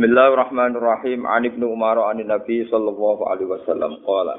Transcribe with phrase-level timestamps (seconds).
[0.00, 1.28] Bismillahirrahmanirrahim.
[1.28, 4.32] An Ibnu Umar an Nabi sallallahu alaihi wasallam qala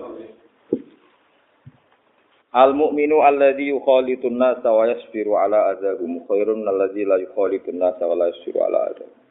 [2.49, 8.17] Al mu'minu alladhi yukhalitun nasa wa yasbiru ala adzabihim khairun alladhi la yukhalitun nasa wa
[8.17, 9.21] la yasbiru ala adzabihim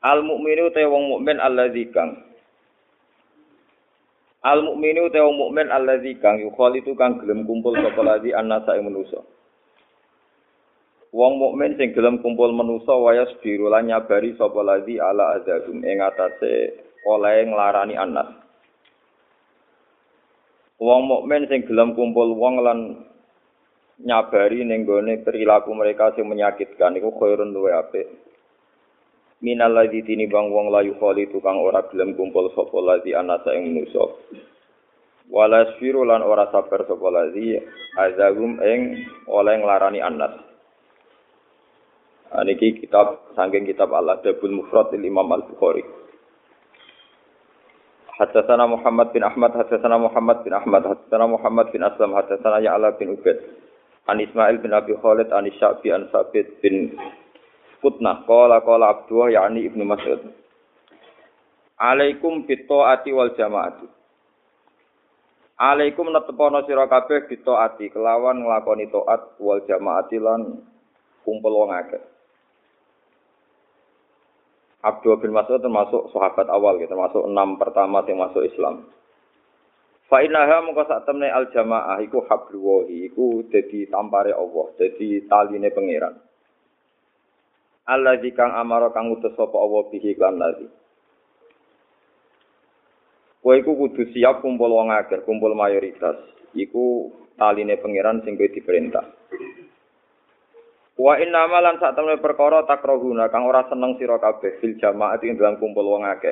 [0.00, 2.24] Al mu'minu te wong mukmin alladzi kang
[4.48, 8.88] Al mu'minu te wong mukmin alladzi kang yukhalitu kang gelem kumpul sapa lagi annasa ing
[8.88, 9.20] manusa
[11.12, 16.00] Wong mukmin sing gelem kumpul manusa wayas biru lan nyabari sapa ladzi ala azabum ing
[16.00, 16.72] atase
[17.04, 18.32] oleh nglarani anas.
[20.80, 22.78] Wong mukmin sing gelem kumpul wong lan
[24.00, 28.08] nyabari ning gone perilaku mereka sing menyakitkan iku khairun luwe apik.
[29.44, 34.16] Minal ladzi tinimbang wong layu kholi tukang ora gelem kumpul sapa ladzi anasa ing manusa.
[35.28, 37.60] Walas firu lan ora sabar sapa ladzi
[38.00, 40.51] azabum ing oleh nglarani anas.
[42.40, 45.84] Niki kitab sangking kitab Al-Adabul Mufrad Imam Al-Bukhari.
[48.16, 53.20] Haddatsana Muhammad bin Ahmad, haddatsana Muhammad bin Ahmad, haddatsana Muhammad bin Aslam, haddatsana Ya'la bin
[53.20, 53.36] Ubaid.
[54.08, 56.96] An Ismail bin Abi Khalid, an Sya'bi, an Sabit bin
[57.84, 60.22] Putnah, qala qala Abdullah yakni Ibnu Mas'ud.
[61.76, 63.90] Alaikum bitaati wal jamaati.
[65.58, 70.62] Alaikum netepono sira kabeh bitaati kelawan nglakoni taat wal jamaati lan
[71.26, 72.11] kumpul wong akeh.
[74.82, 78.90] Abdul bin Mas'ud termasuk sahabat awal, gitu, termasuk enam pertama yang masuk Islam.
[80.10, 85.70] Fa innaha mengko sak temne al jamaah iku habluwahi iku dadi tampare Allah, dadi taline
[85.70, 86.14] pangeran.
[87.86, 90.66] Allah kang amara kang utus sapa Allah bihi lan nabi.
[93.42, 96.14] Kowe iku kudu siap kumpul wong akeh, kumpul mayoritas.
[96.54, 99.06] Iku taline pangeran sing kowe diperintah.
[101.02, 105.34] Wa inna malan sak temne perkara takrohuna kang ora seneng sira kabeh fil jamaah ing
[105.34, 106.30] dalam kumpul wong akeh.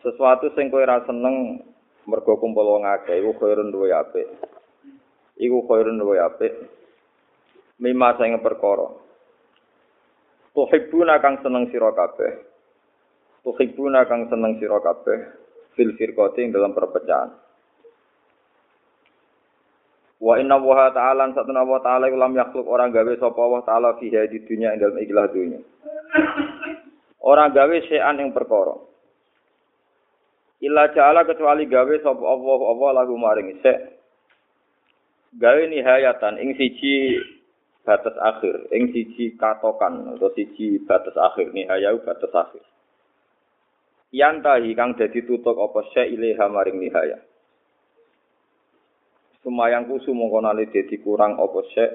[0.00, 1.60] Sesuatu sing kowe ora seneng
[2.08, 4.24] mergo kumpul wong akeh iku khairun luwe apik.
[5.36, 6.56] Iku khairun luwe apik.
[7.84, 8.88] Mima sing perkara.
[10.56, 12.32] Tuhibbuna kang seneng sira kabeh.
[13.44, 15.18] Tuhibbuna kang seneng sira kabeh
[15.76, 17.28] fil firqati dalam perpecahan.
[20.20, 24.12] Wa inna wa ta'ala satuna wa ta'ala ulam yakhluk orang gawe sapa wa ta'ala fi
[24.12, 25.60] di dunya ing dalem ikhlas dunya.
[27.24, 28.76] Orang gawe sean ing perkara.
[30.60, 33.96] Illa ja'ala kecuali gawe sapa Allah Allah lagu maring sek.
[35.40, 37.16] Gawe nihayatan ing siji
[37.80, 42.60] batas akhir, ing siji katokan atau siji batas akhir nihayau batas akhir.
[44.12, 47.29] Yantahi kang dadi tutuk apa sek ilaha maring nihayah.
[49.40, 51.90] Semayang kusu mongko nali dadi kurang apa sek.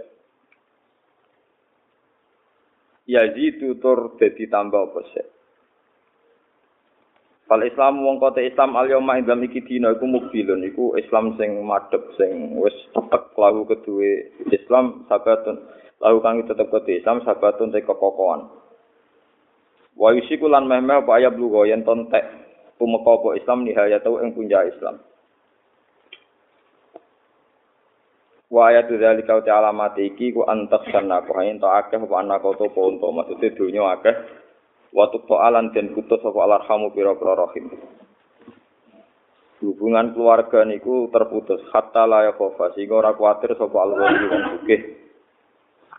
[3.06, 5.26] Yazidu tur dadi tambah apa sek.
[7.46, 11.62] Fal Islam wong kote Islam al yauma indam iki dina iku mukbilun iku Islam sing
[11.62, 15.62] madhep sing wis tetek lahu kedue Islam sabatun
[16.02, 18.50] lahu kang tetep kote Islam sabatun te kekokohan.
[19.94, 22.26] Wa yusiku lan meh-meh apa ayat lugo yen tontek
[22.82, 24.98] tumeka apa Islam nihaya tau ing punja Islam.
[28.52, 32.66] Wa ayat dzalika wa alamat iki ku antak sanna hayin to akeh apa anak to
[32.74, 34.16] ponto maksude dunya akeh.
[34.96, 37.68] Wa tu alan den putus apa alarhamu pira-pira rahim.
[39.60, 41.60] Hubungan keluarga niku terputus.
[41.74, 44.82] Hatta la yakhofa sehingga ora kuatir sapa Allah wong sugih.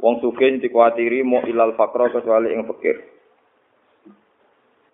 [0.01, 3.17] Wong sugih dikuatiri mau ilal fakra kecuali ing fakir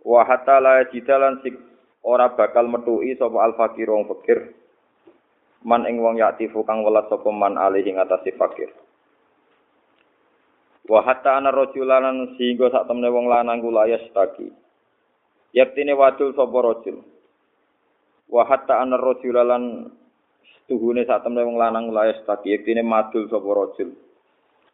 [0.02, 1.54] wa hatta la jidalan sik
[2.02, 4.54] ora bakal metuki sapa al fakir wong fakir
[5.62, 8.70] man ing wong yaktifu kang welas sapa man alih ing atase fakir.
[10.86, 14.50] Wa hatta ana rajulanan sehingga sak temne wong lanang kula yastaki.
[15.54, 17.06] Yaktine wadul sapa rajul.
[18.26, 19.94] Wa hatta ana rajulalan
[20.66, 22.50] tuhune sak temne wong lanang kula yastaki.
[22.50, 23.94] Yaktine madul sapa rajul.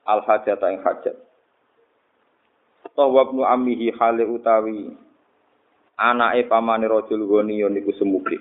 [0.09, 1.17] Al hajat ing hajat.
[2.97, 4.91] Tawab nu amihi hale utawi
[5.99, 8.39] anake pamane rajul goni niku semuge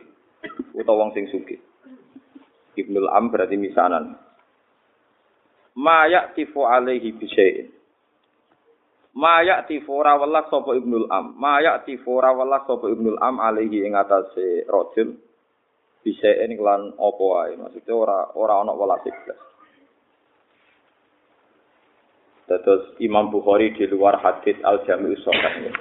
[0.77, 1.57] utawa wong sing sugih
[2.77, 4.13] Ibnul Am berarti misanan.
[5.77, 7.77] Ma yaktifu alaihi bisyai'in.
[9.18, 11.33] Maya tifora welas sapa Ibnul Am.
[11.41, 15.18] Maya tifora welas sapa Ibnul Am alaihi ing atase rajul.
[16.06, 17.57] Bisa ini kelan apa wae.
[17.57, 19.41] Maksudnya ora ora ana welas iblas.
[22.47, 25.73] Terus Imam Bukhari di luar hadis Al Jami'us Sahih.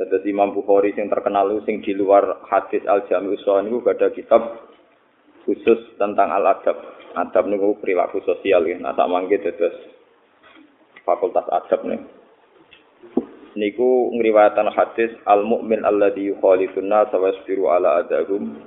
[0.00, 4.08] Terus Imam Bukhari yang terkenal itu sing di luar hadis Al Jami'us Sahih itu ada
[4.10, 4.42] kitab
[5.44, 6.76] khusus tentang al adab.
[7.14, 8.76] Adab niku perilaku sosial ya.
[8.80, 9.76] Nah, tak mangke terus
[11.06, 12.00] fakultas adab nih.
[13.54, 18.58] Niku ngriwayatan hadis al mukmin alladzi yukhalifun nas wa yasbiru ala adahum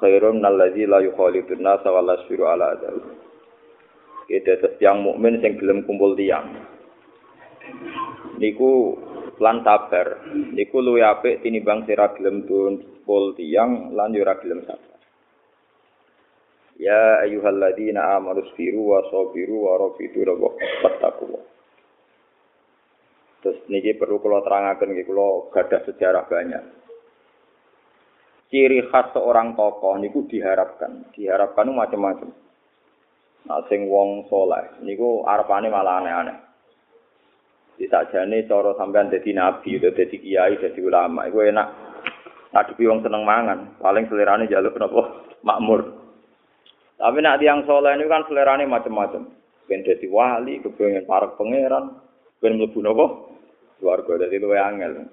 [0.00, 3.04] khairun alladzi la yukhalifun nas wa yasbiru ala adahum.
[4.24, 6.56] Kita terus yang mukmin sing gelem kumpul tiang.
[8.40, 8.96] Niku
[9.36, 10.24] lan sabar.
[10.56, 14.93] Niku luwih apik tinimbang sira gelem kumpul tiang lan yo ora gelem sabar.
[16.74, 21.38] Ya ayyuhalladzina amanu sabiru wa sabiru wa rafidu rabbakum
[23.44, 26.64] Terus niki perlu kalau terangkan gitu, kalau gadah sejarah banyak.
[28.48, 32.32] Ciri khas seorang tokoh niku diharapkan, diharapkan macam-macam.
[33.44, 36.36] Nah, sing wong soleh, niku arpane malah aneh-aneh.
[37.76, 41.68] Di sakjane cara sampean dadi nabi, dadi kiai, dadi ulama, iku enak.
[42.56, 45.02] Ngadepi wong seneng mangan, paling selerane jaluk napa?
[45.44, 45.93] Makmur.
[47.04, 49.28] Tapi nak tiang soleh ini kan selerane macam-macam.
[49.68, 52.00] Ben dadi wali, kepengen parek pangeran,
[52.40, 53.04] ben mlebu napa?
[53.76, 55.04] Swarga dadi luwe angel.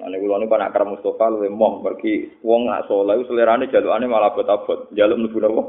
[0.00, 4.08] Nah niku kula niku anak karo Mustofa luwe moh pergi wong nak saleh selerane jalukane
[4.08, 4.88] malah abot-abot.
[4.96, 5.62] Jaluk mlebu napa?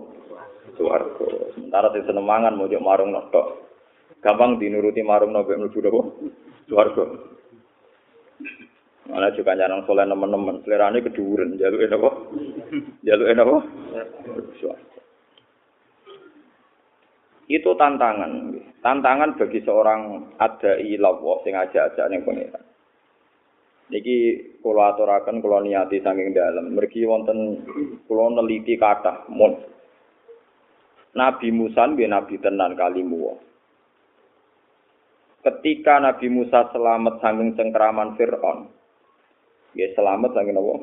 [0.79, 1.27] Swarga.
[1.51, 3.47] Sementara sing seneng mangan mojok marung tok.
[4.23, 6.01] Gampang dinuruti marung nopo mlebu napa?
[6.71, 7.03] Swarga.
[9.11, 12.09] Malah juga nyanang soleh nemen-nemen, selerane keduren, jaluk napa?
[13.03, 13.55] Jaluk napa?
[14.63, 14.86] Swarga.
[17.47, 18.51] Itu tantangan
[18.83, 22.67] tantangan bagi seorang ada ilawo sing aja-aja ning pangeran
[23.87, 24.17] niki
[24.59, 26.75] kula aturaken kula niati saking dalem.
[26.75, 27.63] Mergi wonten
[28.07, 29.55] kula neliti kathah mun.
[31.15, 33.41] Nabi Musa nggih nabi tenan kalimu
[35.41, 38.69] ketika Nabi Musa selamat saking cengkraman Firaun
[39.73, 40.75] nggih selamat saking napa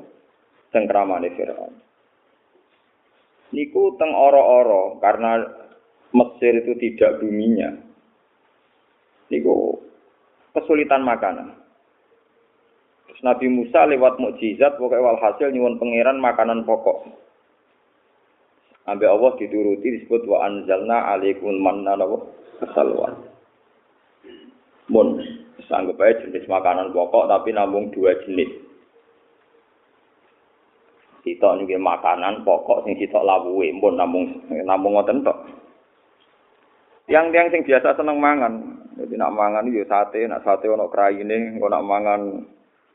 [0.75, 1.79] cengkramane Firaun.
[3.55, 5.39] Niku teng ora-ora karena
[6.15, 7.75] Mesir itu tidak buminya.
[9.35, 9.83] Niku
[10.55, 11.59] kesulitan makanan.
[13.11, 17.11] Terus Nabi Musa lewat mukjizat pokoknya walhasil nyuwun pangeran makanan pokok.
[18.85, 22.21] Ambil Allah dituruti disebut wa anzalna alaikum manna wa
[22.77, 23.11] salwa.
[24.93, 25.19] Mun
[25.67, 28.51] sanggup aja jenis makanan pokok tapi namun dua jenis.
[31.25, 35.25] Kita juga makanan pokok sing kita lawuhe, mun namung namung ngoten.
[37.05, 38.55] Yang sing biasa seneng mangan.
[38.95, 42.21] Jadi nak mangan yo sate, nak sate ono kraine, engko nak mangan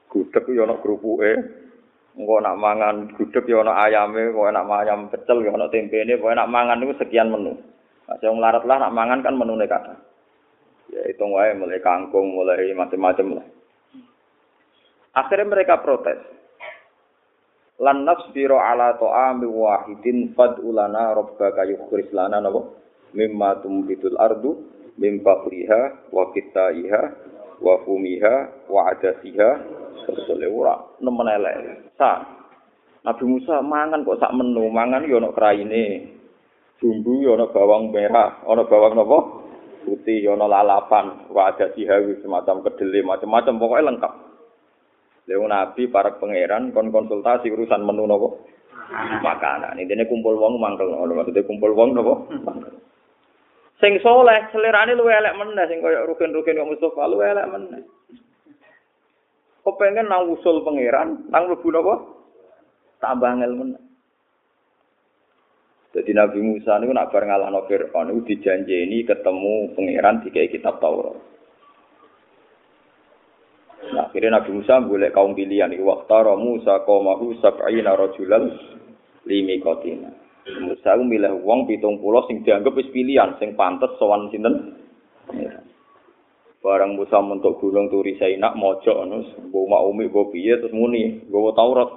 [0.10, 1.32] gudeg yo ono grupuke.
[2.18, 6.40] Engko nak mangan gudeg yo ono ayame, engko nak ayam pecel yo ono tempene, pokoke
[6.40, 7.54] nak mangan niku sekian menu.
[8.10, 9.94] Nah, sing larat lah nak mangan kan menune kata.
[10.90, 13.46] Ya hitung wae mulai kangkung, mulai macam-macam lah.
[15.14, 16.18] Akhirnya mereka protes.
[17.80, 22.66] Lan nasbiru ala ta'ami wahidin fad'ulana rabbaka yukhrij lana napa?
[23.14, 24.60] Mimma tumbitul ardu
[25.00, 27.02] mim fakriha wa kitaiha
[27.60, 29.50] wa fumiha wa adasiha
[30.04, 31.56] sebetulnya ora nemen elek
[31.96, 32.24] sa
[33.00, 36.12] Nabi Musa mangan kok sak menu mangan yo ana kraine
[36.80, 39.20] bumbu yo ana bawang merah ana bawang napa
[39.88, 44.14] putih yo ana lalapan wa adasiha semacam kedele macam-macam pokoknya lengkap
[45.30, 48.34] Lewu Nabi para pangeran kon konsultasi urusan menu napa
[49.22, 49.78] makanan.
[49.78, 51.22] Ini kumpul wong mangkel ngono.
[51.22, 52.14] Maksudnya kumpul wong napa?
[53.80, 57.82] Sing soleh selerane luwe elek meneh sing kaya rugen-rugen kok Mustofa luwe elek meneh.
[59.64, 61.96] Kok nang usul pangeran, nang mlebu napa?
[63.00, 63.84] Tambah angel meneh.
[65.90, 71.18] Jadi Nabi Musa niku nak bar ngalahno Firaun niku dijanjeni ketemu pangeran dikai kitab Taurat.
[73.90, 75.74] Nah, akhirnya Nabi Musa boleh kaum pilihan.
[75.82, 78.54] Waktara Musa qaumahu sab'ina rajulan
[79.26, 80.14] limi kotina.
[80.58, 84.76] Musa milih wong pitung puluh sing dianggap wis pilihan, sing pantes sowan sinten.
[86.60, 91.24] Barang Musa mentok gunung turi Saina mojok ngono, mbok mak umi mbok piye terus muni,
[91.30, 91.90] nggawa Taurat.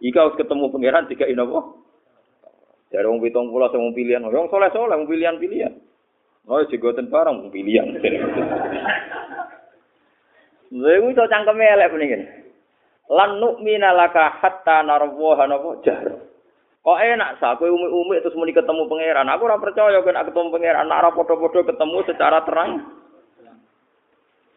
[0.00, 1.60] Ika harus ketemu pangeran tiga ini apa?
[2.88, 5.74] Dari wong pitung puluh sing pilihan, wong soleh soleh wong pilihan pilihan.
[6.48, 8.00] Oh, jigoten barang pilihan.
[10.70, 12.22] Lha iso cangkeme elek mendingan.
[13.10, 16.19] Lan nu'mina laka hatta narwaha napa jar.
[16.80, 19.28] Kok enak sa kowe umi-umi terus muni ketemu pangeran.
[19.28, 22.70] Aku ora percaya kan ketemu pangeran ora padha-padha ketemu secara terang.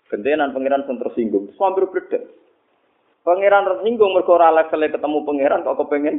[0.08, 1.52] Gentenan pangeran sing tersinggung.
[1.52, 2.24] Terus hampir bledek.
[3.28, 6.16] Pangeran tersinggung mergo ora level ketemu pangeran kok kepengen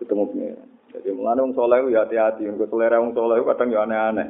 [0.00, 0.68] ketemu pangeran.
[0.88, 4.28] Jadi mulane wong saleh ya hati-hati, mergo selera wong saleh kadang ya aneh-aneh.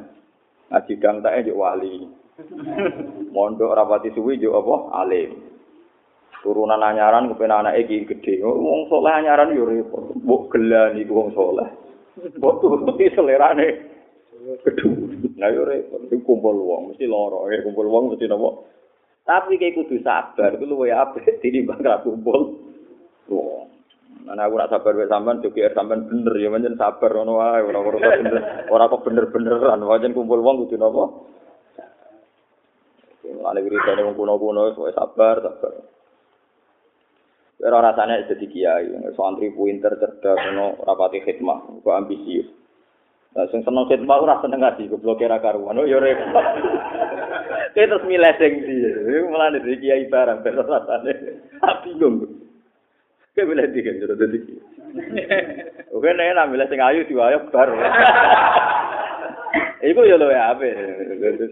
[0.75, 2.03] Ngaji gang tak wali.
[3.31, 4.75] Mondok rapati suwi yo apa
[5.07, 5.39] alim.
[6.39, 8.39] Turunan anyaran kepen anake iki gedhe.
[8.39, 10.15] Wong saleh anyaran yo repot.
[10.23, 11.67] Mbok gelan iku wong saleh.
[12.39, 13.67] Mbok turuti selerane
[14.63, 14.87] gedhe.
[15.35, 15.99] Nah yo repot.
[16.23, 18.55] kumpul wong mesti lara, kumpul wong mesti napa?
[19.27, 22.55] Tapi kayak kudu sabar, itu luwe apik tinimbang ra kumpul.
[23.27, 23.67] Wong.
[24.23, 27.79] Mana aku nak sabar wae sampean joki sampean bener ya pancen sabar ngono wae ora
[27.81, 28.35] ora bener
[28.69, 31.03] ora kok bener-beneran pancen kumpul wong kudu napa?
[33.29, 35.88] Mulane wiridane wong kuno-kuno wis sabar sabar.
[37.59, 38.87] Ora rasane dadi kiai,
[39.19, 42.47] santri pinter cerdas ngono rapati khidmah, kok ambisius.
[43.35, 45.75] Nah, sing seneng khidmah ora seneng ngaji, goblok kira karuan.
[45.75, 46.33] Oh, ya repot.
[47.75, 48.75] Kayak terus milih sing ndi.
[49.29, 51.13] Mulane dari kiai barang ben rasane.
[51.61, 52.25] Tak bingung.
[53.35, 54.63] Kayak milih ndi kan jero dadi kiai.
[55.93, 57.69] Oke, nek nak milih sing ayu diwayok bar.
[59.89, 60.69] Iku ya luwe ape.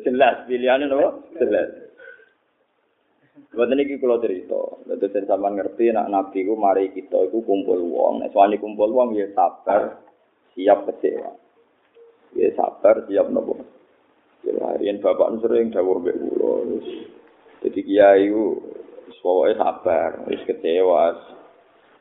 [0.04, 1.24] Jelas pilihane nopo?
[1.40, 1.87] Jelas.
[3.48, 7.80] Buat ini kalau cerita, betul saya sama ngerti nak nabi ku mari kita itu kumpul
[7.80, 10.04] uang, nah soalnya kumpul uang ya sabar,
[10.51, 11.32] siap kecewa,
[12.36, 13.56] ya sabar siap nopo.
[14.44, 16.75] Ya harian bapak sering dawuh mbek kula.
[17.63, 18.60] Jadi kiai ku
[19.24, 21.16] pokoknya sabar, wis kecewa,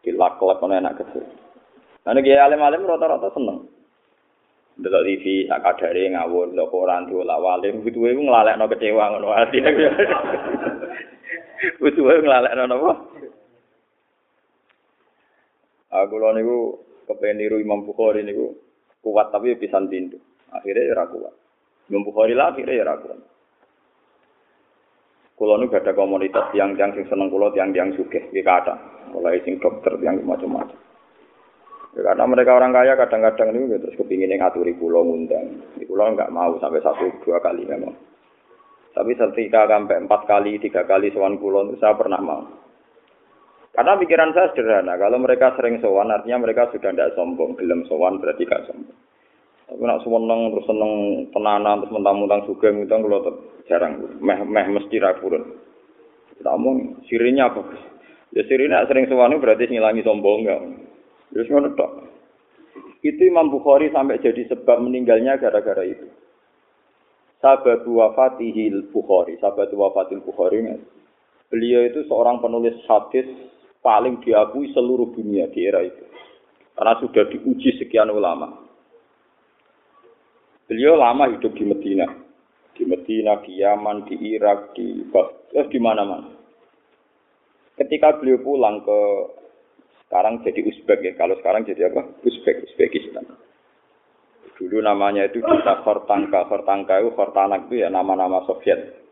[0.02, 1.30] dilak-lak ono enak kecil.
[2.10, 3.70] Nah kiai alim-alim rata-rata seneng.
[4.76, 9.72] Delok TV sak kadare ngawur lho koran diolah walim gitu ku nglalekno kecewa ngono atine.
[11.80, 12.92] Wae nglalekno napa?
[15.96, 16.58] Aku lho niku
[17.08, 18.52] kepen niru Imam Bukhari niku
[19.00, 20.20] kuat tapi pisan tindu.
[20.52, 21.34] Akhirnya ora kuat.
[21.88, 23.20] Imam Bukhari lah akhirnya ora kuat.
[25.36, 28.72] Kulo nu ada komunitas tiang-tiang sing seneng kulo tiang-tiang sugih, iki kata.
[29.12, 30.80] Mulai sing dokter tiang macam-macam.
[31.92, 35.60] Ya, karena mereka orang kaya kadang-kadang ini terus kepingin ngaturi pulau ngundang.
[35.76, 37.92] Di pulau nggak mau sampai satu dua kali memang.
[38.96, 42.48] Tapi ketika sampai empat kali, tiga kali sowan itu saya pernah mau.
[43.76, 48.16] Karena pikiran saya sederhana, kalau mereka sering sowan artinya mereka sudah tidak sombong, gelem sowan
[48.16, 48.96] berarti gak sombong.
[49.68, 50.92] Tapi nak seneng terus seneng
[51.34, 53.20] tenanan terus mentang-mentang juga mentang kalau
[53.68, 55.44] jarang, meh meh mesti rapurun.
[56.40, 57.68] Namun sirinya apa?
[58.32, 60.56] Ya sirinya sering sowan berarti ngilangi sombong ya.
[61.36, 61.92] Terus ngono tok.
[63.04, 66.08] Itu Imam Bukhari sampai jadi sebab meninggalnya gara-gara itu.
[67.46, 70.66] Sahabat wafatihil Bukhari, sahabat wafatil Bukhari
[71.46, 73.22] Beliau itu seorang penulis hadis
[73.86, 76.02] paling diakui seluruh dunia di era itu.
[76.74, 78.66] Karena sudah diuji sekian ulama.
[80.66, 82.10] Beliau lama hidup di Medina.
[82.74, 85.06] Di Medina, di Yaman, di Irak, di
[85.54, 86.34] eh, di mana-mana.
[87.78, 89.00] Ketika beliau pulang ke
[90.10, 91.14] sekarang jadi Uzbek ya.
[91.14, 92.10] Kalau sekarang jadi apa?
[92.26, 93.45] Uzbek, Uzbekistan.
[94.56, 96.48] Dulu namanya itu kita Khortanka.
[96.48, 99.04] Khortanka itu Khortanak itu ya nama-nama Soviet.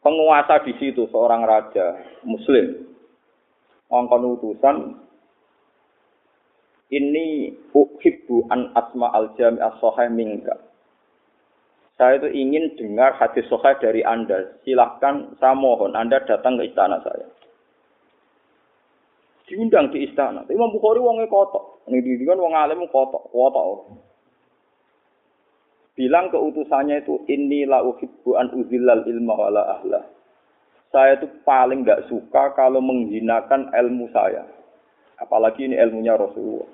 [0.00, 2.88] Penguasa di situ seorang raja Muslim.
[3.92, 4.76] Ngongkon utusan
[6.92, 9.80] ini uhibbu an asma al jami as
[10.12, 10.56] minka.
[11.94, 14.58] Saya itu ingin dengar hadis sahih dari Anda.
[14.66, 17.28] Silahkan saya mohon Anda datang ke istana saya.
[19.46, 20.42] Diundang di istana.
[20.50, 21.73] Imam Bukhari wongnya kotok.
[21.84, 23.92] Ini kan wong alim kotok, kotok.
[25.94, 30.00] Bilang ke utusannya itu inilah uhibbu an uzillal ilma wala ahla.
[30.90, 34.42] Saya itu paling nggak suka kalau menghinakan ilmu saya.
[35.22, 36.66] Apalagi ini ilmunya Rasulullah.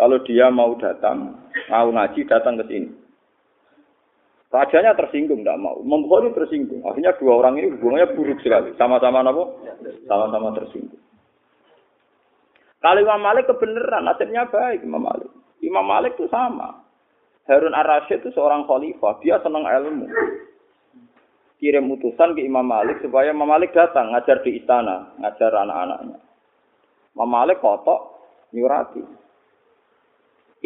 [0.00, 1.36] Kalau dia mau datang,
[1.68, 2.88] mau ngaji, datang ke sini.
[4.52, 5.80] Rajanya tersinggung, tidak mau.
[5.80, 6.84] Membukhari tersinggung.
[6.84, 8.76] Akhirnya dua orang ini hubungannya buruk sekali.
[8.76, 9.44] Sama-sama apa?
[10.04, 11.00] Sama-sama tersinggung.
[12.82, 15.30] Kalau Imam Malik kebenaran, nasibnya baik Imam Malik.
[15.62, 16.82] Imam Malik itu sama.
[17.46, 19.22] Harun ar-Rasyid itu seorang khalifah.
[19.22, 20.10] Dia senang ilmu.
[21.62, 26.18] Kirim utusan ke Imam Malik supaya Imam Malik datang ngajar di istana, ngajar anak-anaknya.
[27.14, 28.18] Imam Malik kotok,
[28.50, 29.02] nyurati.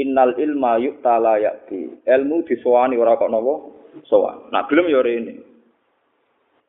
[0.00, 2.04] Innal ilma yu'ta la ya'ti.
[2.04, 3.54] Ilmu disowani ora kok napa?
[4.08, 4.52] Sowan.
[4.52, 5.36] Nah, belum ya ini.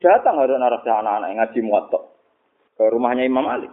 [0.03, 1.99] Datang Harun Ar-Rasyid anak-anak ngaji muwatta
[2.75, 3.71] ke rumahnya Imam Malik.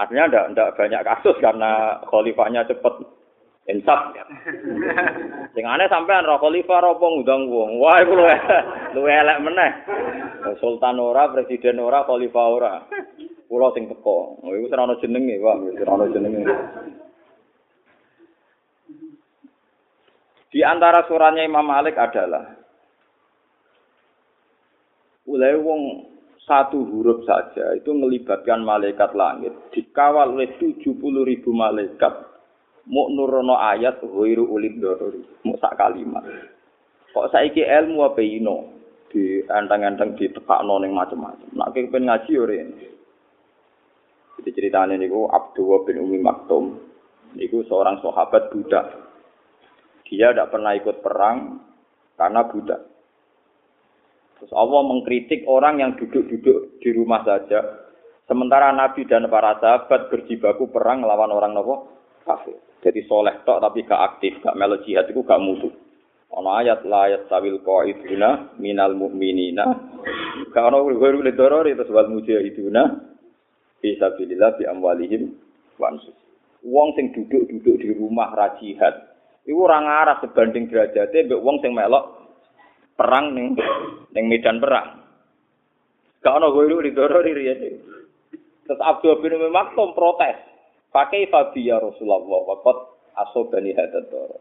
[0.00, 3.04] Artinya ndak ndak banyak kasus karena khalifahnya cepet
[3.68, 4.16] insaf.
[5.52, 7.76] Sing aneh sampean ro khalifah ro ngundang wong.
[7.76, 8.32] Wah iku luwe
[8.96, 9.70] luwe elek meneh.
[10.56, 12.74] Sultan ora, presiden ora, khalifah ora.
[13.44, 14.40] Kula sing teko.
[14.40, 15.56] Oh, iku ora ono jenenge, Pak.
[15.84, 16.42] Ora ono jenenge.
[20.50, 22.58] Di antara suratnya Imam Malik adalah
[25.30, 25.82] Mulai wong
[26.50, 29.54] satu huruf saja itu melibatkan malaikat langit.
[29.70, 32.26] Dikawal oleh 70 ribu malaikat.
[32.90, 36.26] Mau nurono ayat huiru ulid dorori mau sak kalimat.
[37.14, 38.56] Kok saiki ilmu apa ino?
[39.10, 42.56] Di antang-antang di tepak noning macam-macam nak pengen ngaji ore
[44.40, 46.80] jadi ceritanya niku Abdullah bin Umi Maktum.
[47.36, 48.88] Niku seorang sahabat budak.
[50.08, 51.60] Dia tidak pernah ikut perang
[52.16, 52.89] karena budak
[54.40, 57.60] Terus Allah mengkritik orang yang duduk-duduk di rumah saja.
[58.24, 61.92] Sementara Nabi dan para sahabat berjibaku perang lawan orang nopo
[62.24, 62.56] kafir.
[62.80, 65.68] Jadi soleh tok tapi gak aktif, gak melo jihad itu gak musuh.
[66.32, 69.64] Ono ayat la yastawil qaiduna minal mu'minina.
[70.48, 72.82] Gak ono guru le doror itu sebab mujahiduna
[73.84, 75.36] fi sabilillah bi amwalihim
[75.76, 75.92] wa
[76.60, 78.92] Wong sing duduk-duduk di rumah ra jihad,
[79.48, 82.19] iku ora ngarah sebanding derajate mbek wong sing melok
[83.00, 83.56] perang ning
[84.12, 85.00] ning medan perang.
[86.20, 87.32] Gak ono guru di doro di
[88.68, 90.36] Terus Abdul bin Maktum protes.
[90.92, 92.76] Pakai Fabi ya Rasulullah wakot
[93.16, 94.36] asobani hadat doro.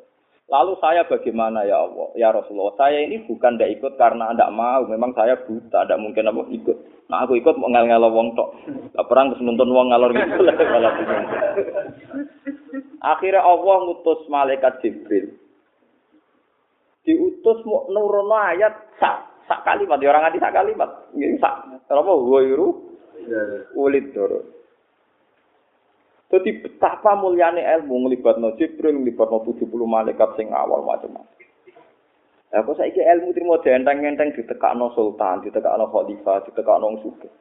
[0.49, 2.09] Lalu saya bagaimana ya Allah?
[2.17, 4.81] Ya Rasulullah, saya ini bukan tidak ikut karena tidak mau.
[4.89, 6.77] Memang saya buta, tidak mungkin apa ikut.
[7.05, 8.49] Nah aku ikut mau ngel wong tok.
[8.97, 10.41] Gak perang terus nonton wong ngalor gitu.
[13.13, 15.37] Akhirnya Allah ngutus malaikat Jibril
[17.03, 19.97] diutus mau nurono ayat sak sak kalimat.
[19.99, 20.89] Ya orang nganti sak kalimat.
[21.15, 21.55] Ini sak.
[21.89, 22.11] Apa?
[22.11, 22.67] Ghairu
[23.75, 24.39] ulid doro.
[26.29, 31.25] Jadi betapa muliane ilmu ngelibatno Jibril ngelibatno 70 malaikat sing awal macam-macam.
[32.49, 37.33] Lah kok saiki ilmu trimo enteng-enteng ditekakno sultan, ditekakno khalifah, ditekakno wong sugih.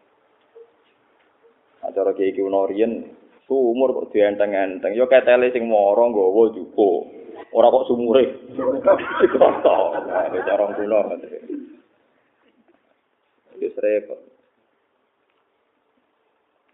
[1.85, 3.13] Acara kiai ki riyen
[3.49, 4.93] sumur kok dienteng-enteng.
[4.93, 7.09] Yo ketele sing moro nggawa jupo.
[7.57, 8.53] Ora kok sumure.
[9.25, 9.77] Dikoto.
[10.53, 11.01] Orang kuno.
[13.59, 14.21] Wis repot.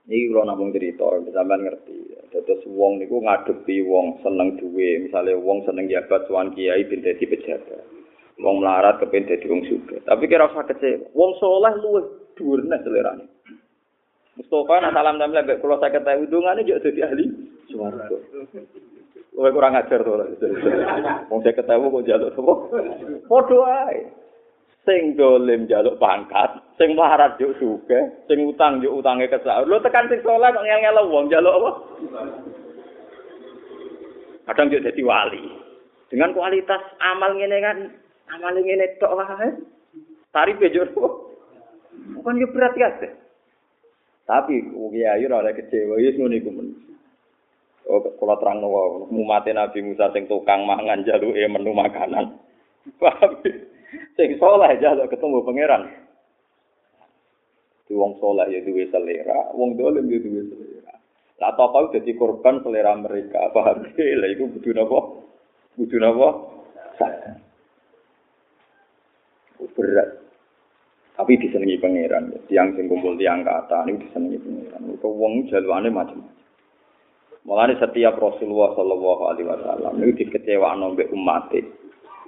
[0.05, 2.13] Iki kula namung cerita, sampean ngerti.
[2.29, 7.25] Terus wong niku ngadepi wong seneng duwe, misale wong seneng jabat suwan kiai bin dadi
[7.25, 7.81] pejabat.
[8.37, 10.05] Wong melarat kepen dadi wong sugih.
[10.05, 11.09] Tapi kira usah kecewa.
[11.17, 12.05] Wong soleh luwih
[12.37, 13.25] dhuwur nek selerane.
[14.35, 17.25] Mustafa nak salam damel mbek kula 50 undungane yo dadi ahli
[17.71, 18.19] swarga.
[19.35, 20.15] Kowe kurang ajar to.
[21.31, 22.55] Wong saya ketemu kok jaluk apa?
[23.27, 23.59] Padha
[23.91, 23.99] ae.
[24.85, 29.67] Sing dolim jaluk pangkat, sing melarat juk suke, sing utang juk utange kesak.
[29.67, 31.71] Lho tekan sing saleh kok ngel-ngel wong jaluk apa?
[34.51, 35.43] Kadang juk dadi wali.
[36.11, 37.79] Dengan kualitas amal ngene kan,
[38.35, 39.51] amal ngene tok wae.
[40.31, 40.95] Tarif juk.
[42.19, 42.91] Bukan yo berat ya.
[44.25, 46.69] Tapi kiai ora kecewa, wis ngono iku men.
[47.85, 52.33] Oh, kalau terang nawa, mati Nabi Musa sing tukang mangan jaluk menu makanan.
[53.01, 53.45] Paham?
[54.17, 55.93] Sing soleh jaluk ketemu pangeran.
[57.85, 60.97] Di wong soleh ya duwe selera, wong dolim ya duwe selera.
[61.45, 63.53] Lah tokoh dadi korban selera mereka.
[63.53, 63.85] Paham?
[64.21, 64.99] Lah iku kudu napa?
[65.77, 66.29] Kudu napa?
[69.75, 70.24] Berat.
[71.15, 72.35] Tapi disenengi pangeran.
[72.51, 74.99] Tiang sing kumpul tiang kata ini disenengi pangeran.
[74.99, 76.43] Kau wong jalwane macam-macam.
[77.45, 81.53] Mulane setiap Rasulullah Shallallahu Alaihi Wasallam itu dikecewa nombek umat.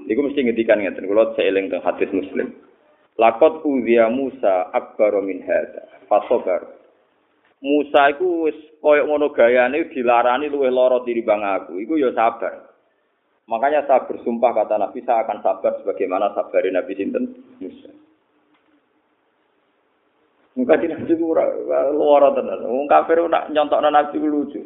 [0.06, 1.08] Iku mesti ngedikan ngeten.
[1.08, 2.52] Kalau seeling teng hadis Muslim.
[3.16, 5.88] Lakot uziya Musa akbar min hada.
[6.06, 6.68] Fasobar.
[7.64, 11.80] Musa iku wis koyo ngono gayane dilarani luwih lara tinimbang aku.
[11.80, 12.76] Iku ya sabar.
[13.48, 17.24] Makanya saya bersumpah kata Nabi saya akan sabar sebagaimana sabarin Nabi sinten
[17.56, 18.05] Musa.
[20.56, 22.64] Di Nabi luar tenan.
[22.64, 24.64] Wong kafir nak nyontokno Nabi lucu.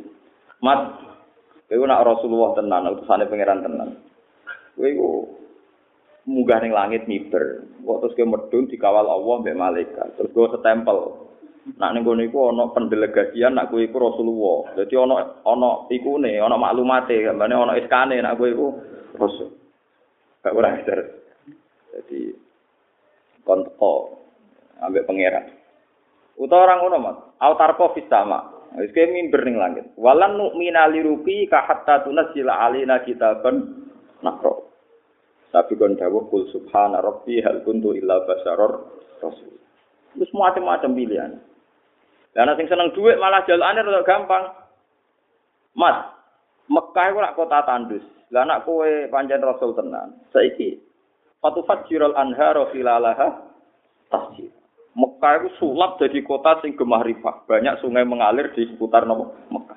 [0.62, 1.02] Mat,
[1.66, 3.98] kowe nak Rasulullah tenan, utusane pangeran tenan.
[4.78, 5.26] Iku
[6.30, 7.66] munggah ning langit miber.
[7.82, 10.14] Kok terus kowe medun dikawal Allah mbek malaikat.
[10.14, 11.26] Terus kowe setempel.
[11.74, 14.78] Nak ning kono iku ana pendelegasian nak kowe iku Rasulullah.
[14.78, 18.66] Dadi ana ana ikune, ana maklumate, gambane ana iskane nak kowe iku
[19.18, 19.50] Rasul.
[20.46, 21.02] Gak ora ter.
[21.98, 22.30] Jadi
[23.42, 24.22] kontok
[24.78, 25.59] ambek pangeran.
[26.40, 27.18] Utawa orang ngono, Mas.
[27.36, 28.60] Autarko fis sama.
[28.80, 29.84] Wis kaya mimber ning langit.
[29.98, 33.86] Walan nu'mina li ruqi ka hatta tunazzila alaina kitaban
[34.24, 34.70] nakro.
[35.50, 39.58] Tapi kon dawuh kul subhana rabbi hal kuntu illa basaror rasul.
[40.14, 41.32] Wis macam-macam pilihan.
[42.38, 44.54] Lah sing seneng dhuwit malah jalane rada gampang.
[45.74, 46.06] Mas,
[46.70, 48.06] Mekah iku kota tandus.
[48.30, 50.14] Lah anak kowe pancen rasul tenan.
[50.30, 50.78] Saiki
[51.42, 53.48] Fatu fajirul anharo filalaha
[54.12, 54.59] tasjid.
[55.20, 57.44] Mekah itu sulap jadi kota sing gemah rifah.
[57.44, 59.76] Banyak sungai mengalir di seputar nopo Mekah.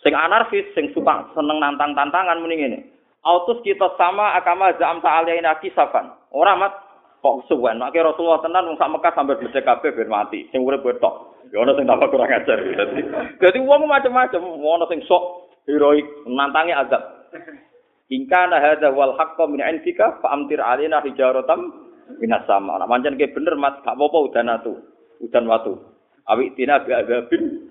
[0.00, 2.80] Sing anarkis, sing suka seneng nantang tantangan mending ini.
[3.20, 6.08] Autus kita sama agama zam ta'alaina kisafan.
[6.32, 6.72] Orang mat
[7.20, 10.48] Kok suwen, nek Rasulullah tenan wong sak Mekah sampai bedhe kabeh ben mati.
[10.48, 11.36] Sing urip tok.
[11.52, 12.56] Ya ana sing tambah kurang ajar.
[12.56, 13.04] Dadi
[13.36, 17.28] dadi wong macam-macam, ana sing sok heroik nantangi azab.
[18.16, 22.80] Ingka na hadza wal haqqo min indika fa amtir alaina hijaratam minas sama.
[22.80, 24.74] Nek pancen ke bener Mas, gak apa-apa udan atu.
[25.22, 25.78] Udan watu.
[26.26, 27.70] Awi tina bi azabin.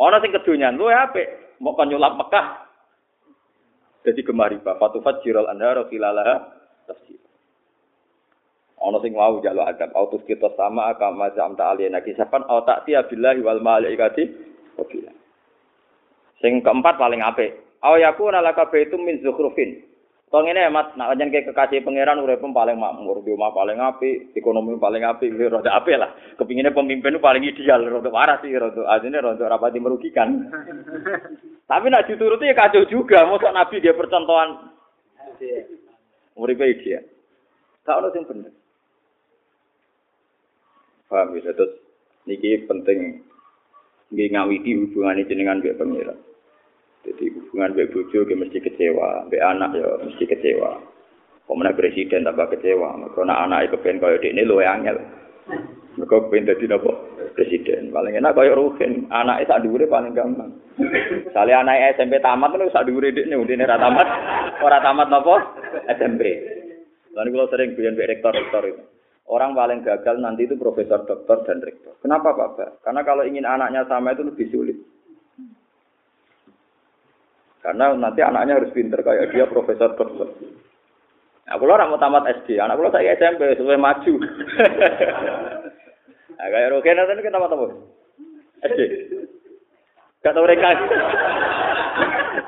[0.00, 2.46] Ana sing kedonyan luwe apik, mau kon Mekah.
[4.00, 6.56] Jadi gemari bapak tufat jiral anhar filalaha
[6.88, 7.20] tafsir.
[8.80, 13.04] Ana sing mau jaluk adab autus kita sama akam mazam ta aliyana kisapan au ta'tiya
[13.12, 14.24] billahi wal malaikati
[14.80, 14.88] wa
[16.40, 17.60] Sing keempat paling apik.
[17.84, 19.84] Aw yakuna laka baitum min zukhrufin.
[20.30, 24.30] Tong ini Mas, nak ajan ke kekasih pangeran urip paling makmur, di rumah paling api,
[24.38, 26.14] ekonomi paling api, rada api lah.
[26.38, 30.46] Kepinginnya pemimpin itu paling ideal, rada parah sih, rada asine rada rapati merugikan.
[31.70, 34.70] Tapi nak dituruti ya kacau juga, mosok Nabi dia percontohan.
[36.38, 37.02] Uripe dia.
[37.82, 38.54] Tak ono sing bener.
[41.10, 41.74] Paham ya, terus
[42.30, 43.18] niki penting
[44.14, 46.29] nggih ngawiti hubungan jenengan mbek pangeran.
[47.00, 50.76] Jadi hubungan baik bojo ke mesti kecewa, baik anak ya mesti kecewa.
[51.48, 55.00] Pemenang presiden tambah kecewa, karena anak itu pengen kaya ini luwe angel.
[55.98, 56.92] Mereka pengen jadi nopo
[57.34, 57.90] presiden.
[57.90, 60.54] Paling enak kaya rugen, anak itu dure paling gampang.
[61.34, 64.08] Soalnya anak SMP tamat itu sak dure ini, udah ini tamat,
[64.62, 65.34] orang tamat nopo
[65.90, 66.22] SMP.
[67.16, 68.82] Lalu kalau sering bilang rektor-rektor itu.
[69.30, 71.94] Orang paling gagal nanti itu profesor, doktor, dan rektor.
[72.02, 72.82] Kenapa Pak?
[72.82, 74.74] Karena kalau ingin anaknya sama itu lebih sulit.
[77.60, 80.28] Karena nanti anaknya harus pinter kayak dia profesor dokter.
[81.44, 84.14] Nah, kalau orang mau tamat SD, anak kalau saya SMP supaya maju.
[86.38, 87.66] nah, kayak Rogen nanti kita tamat apa?
[88.70, 88.80] SD.
[90.20, 90.78] Gak tau ranking.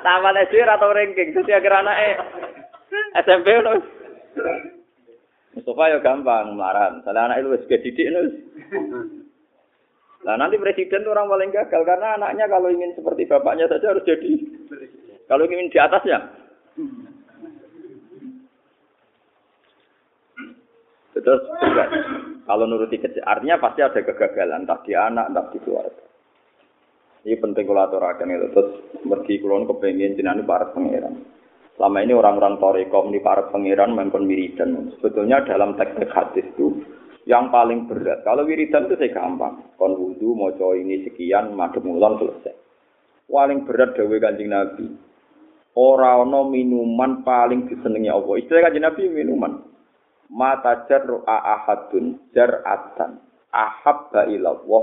[0.07, 1.29] tamat SD atau ranking.
[1.35, 2.09] Terus akhir anaknya
[3.21, 3.77] SMP loh.
[5.53, 7.05] Mustafa ya gampang melaran.
[7.05, 8.09] Soalnya anak itu sudah didik
[10.23, 14.07] Nah nanti presiden itu orang paling gagal karena anaknya kalau ingin seperti bapaknya saja harus
[14.07, 14.31] jadi
[15.33, 16.19] kalau ingin di atasnya.
[21.17, 21.89] Terus juga,
[22.45, 26.05] kalau nuruti kecil, artinya pasti ada kegagalan, entah di anak, entah di keluarga.
[27.25, 28.49] Ini penting kalau aturakan itu.
[28.53, 28.71] Terus
[29.09, 31.25] mergi kulon kepengen jenani para pangeran.
[31.81, 34.93] Selama ini orang-orang Torekom di para pangeran mengkon wiridan.
[35.01, 36.85] Sebetulnya dalam teks-teks hadis itu
[37.25, 38.21] yang paling berat.
[38.27, 39.65] Kalau wiridan itu saya gampang.
[39.81, 42.53] Kon wudhu, mau ini sekian, madem ulon selesai.
[43.31, 45.12] Paling berat dawe kanjeng Nabi
[45.77, 48.35] ora ana minuman paling disenengi Allah.
[48.41, 49.53] Istilah kanjeng Nabi minuman.
[50.33, 53.21] Mata jarru ahadun jar'atan
[53.53, 54.83] ahabba ila Allah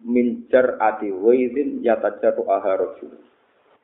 [0.00, 3.12] min jar'ati waidin yatajarru aharajul.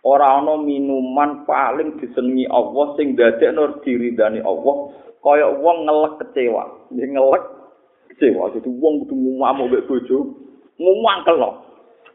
[0.02, 6.90] Ora ana minuman paling disenengi Allah sing dadekno diridani Allah kaya wong ngelek kecewa.
[6.90, 7.44] Nek ngelek
[8.12, 10.18] kecewa jadi wong kudu ngamuk mbek bojo,
[10.80, 11.38] ngumangkel.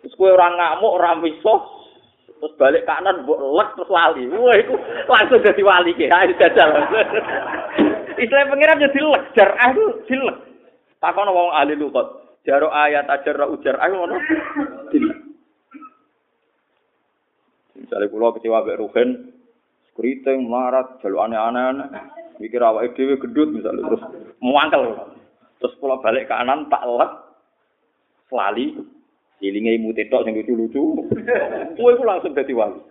[0.03, 1.11] Terus kowe ora ngamuk, ora
[2.37, 4.23] terus balik kanan mbok lek terus lali.
[4.29, 4.75] Wah iku
[5.09, 6.09] langsung dadi wali ki.
[6.09, 6.69] Ayo jajal.
[8.21, 10.37] Istilah pengiran jadi lek jar aku dilek.
[10.97, 12.07] Takono wong ahli lugat.
[12.47, 14.15] Jaro ayat ajar ujar ayo ngono.
[14.89, 15.27] Dilek.
[17.77, 19.09] Misalnya pulau kecewa Mbak Ruhen,
[19.93, 21.85] keriting, marat, jalur aneh-aneh,
[22.41, 24.03] mikir awak dhewe gedut misalnya, terus
[24.41, 24.97] muangkel.
[25.61, 27.11] Terus pulau balik kanan, tak lek,
[28.33, 28.81] selali,
[29.37, 30.81] Ilinge imu tetok sing lucu-lucu.
[31.77, 32.81] Kowe iku langsung dadi wali.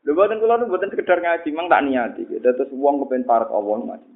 [0.00, 2.24] Lho boten kula nu boten sekedar ngaji, mang tak niati.
[2.24, 4.12] Terus wong kepen parek Allah macam.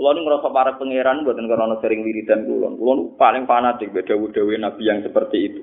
[0.00, 2.72] Kula nu ngrasa parek pangeran boten karena sering wiridan kula.
[2.72, 5.62] Kula nu paling fanatik beda dewe nabi yang seperti itu.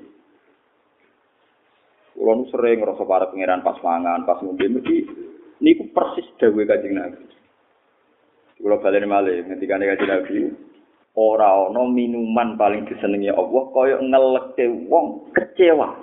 [2.14, 4.96] Kula nu sering ngrasa parek pangeran pas mangan, pas ngombe mesti
[5.58, 7.26] niku persis dewe kanjeng Nabi.
[8.62, 10.34] Kula balen malih ngendika kanjeng Nabi,
[11.18, 15.98] ora ana minuman paling disenengi Allah kaya ngeleke wong kecewa.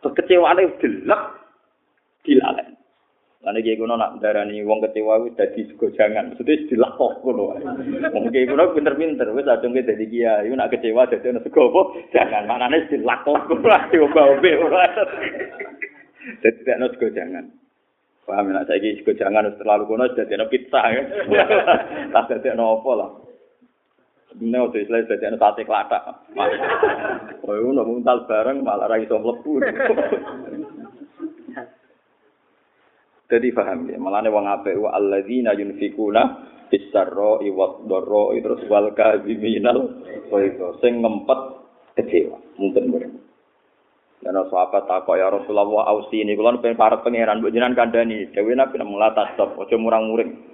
[0.00, 1.22] Terus kecewane delek
[2.24, 2.72] dilalen.
[3.44, 7.60] Lan iki kuno nak darani wong kecewa wis dadi jangan, mesti dilakok ngono wae.
[8.08, 11.82] Wong iki kuno pinter-pinter wis adunge dadi kiai, nak kecewa dadi ana sego apa
[12.16, 14.88] jangan, manane dilakok wae obe ora.
[16.40, 17.52] Dadi ana sego jangan.
[18.24, 21.04] Paham nek saiki sego jangan terlalu kuno dadi ana pizza ya.
[22.16, 23.10] Tak dadi ana apa lah.
[24.34, 26.02] Ini waktu Islam jadi ada sate kelatak.
[27.44, 29.60] Oh, itu muntal bareng malah lagi iso mlebu.
[33.28, 36.22] Jadi paham ya, malah wong apik wa alladzina yunfikuna
[36.72, 40.00] bisarro iwat doro terus wal kaziminal
[40.40, 41.40] itu sing ngempet
[42.00, 43.10] kecewa mungkin boleh.
[44.24, 48.56] Dan sahabat takok ya Rasulullah ausi ini kalau pengen para pangeran buat jenengan kandani dewi
[48.56, 50.53] nabi namun latas stop ojo murang muring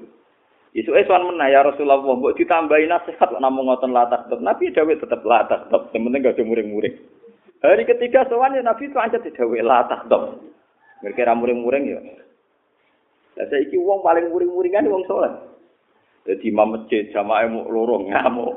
[0.70, 4.38] Isu esuan menah ya Rasulullah, mbok ditambahi nasihat kok namung ngoten latak tetep.
[4.38, 6.94] Nabi dawuh tetep latak tetep, yang penting gak muring-muring.
[7.58, 10.22] Hari ketiga sowan ya Nabi itu aja didawuh latak tetep.
[11.02, 11.98] Mereka muring-muring ya.
[13.34, 15.32] Lah saiki wong paling muring-muringan wong saleh.
[16.28, 18.52] Jadi imam masjid jamaah mau loro ngamuk.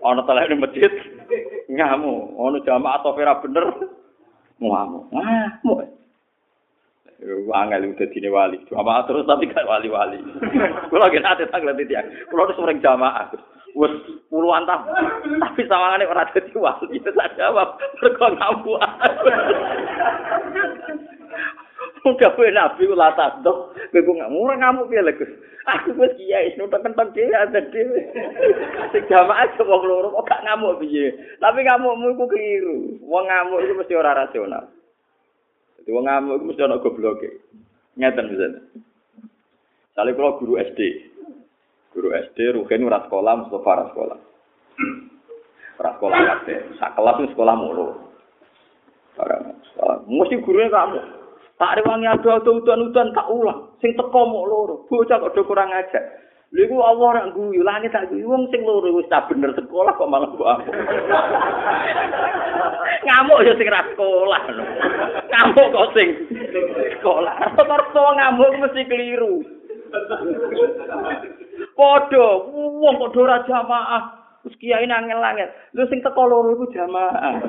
[0.00, 0.92] Ana telek masjid
[1.68, 2.32] ngamuk.
[2.38, 3.64] Ana jamaah atau ora bener
[4.56, 5.04] ngamuk.
[5.10, 5.99] Ngamuk.
[7.20, 10.16] Angel udah dini wali, jamaah terus tapi gak wali-wali.
[10.88, 12.00] Kalau nanti tak lihat dia,
[12.32, 13.28] kalau harus sering jamaah,
[13.76, 13.92] wes
[14.32, 14.88] puluhan tahun,
[15.36, 18.80] tapi sama orang jadi wali, itu saya jawab, berkong ngamuk.
[22.00, 25.28] Muga kowe nabi ula tasdok, kowe kok ngamuk ngamuk piye lho Gus.
[25.68, 28.00] Aku wis kiai kentok dhewe ada dhewe.
[28.96, 31.12] Sing jamaah wong loro kok gak ngamuk piye.
[31.36, 32.96] Tapi ngamukmu iku keliru.
[33.04, 34.72] Wong ngamuk iku mesti ora rasional.
[35.80, 37.28] Jadi wong ngamuk iku mesti ana gobloke.
[37.96, 38.60] Ngeten misalnya.
[39.96, 40.80] Sale kula guru SD.
[41.96, 44.18] Guru SD Ruhin ora sekolah, Mustafa ora sekolah.
[45.80, 46.58] Ora sekolah kabeh.
[46.76, 47.86] Sak kelas sekolah mulu.
[49.16, 49.36] Ora
[49.72, 49.96] sekolah.
[50.04, 51.00] Mesti gurunya kamu.
[51.60, 53.76] Tak rewangi ado-ado udan-udan tak ulang.
[53.84, 54.74] Sing teko mok loro.
[54.88, 56.29] Bocah kok do kurang ajar.
[56.50, 59.94] Lha iku Allah ora guyu, langit tak guyu wong sing loro wis tak bener sekolah
[59.94, 60.66] kok malah mbok aku.
[63.06, 64.40] ngamuk ya sing ra sekolah.
[65.30, 66.08] ngamuk kok sing
[66.98, 67.34] sekolah.
[67.38, 69.46] Rata-rata ngamuk mesti keliru.
[71.78, 74.02] Padha wong kok ora jamaah.
[74.42, 75.54] Terus kiai nangel angel.
[75.78, 77.46] Lu sing teko loro iku jamaah.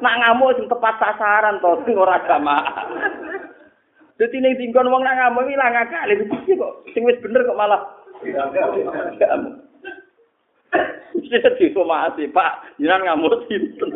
[0.00, 2.88] Nak ngamuk sing tepat sasaran to, sing ora jamaah.
[4.16, 6.08] Dadi ning dingkon wong nak ngamuk ilang akal.
[6.08, 9.54] Iki kok sing wis bener kok malah ngamuk.
[11.24, 12.78] Saya disomasi, Pak.
[12.78, 13.88] Jangan ngamuk sinten.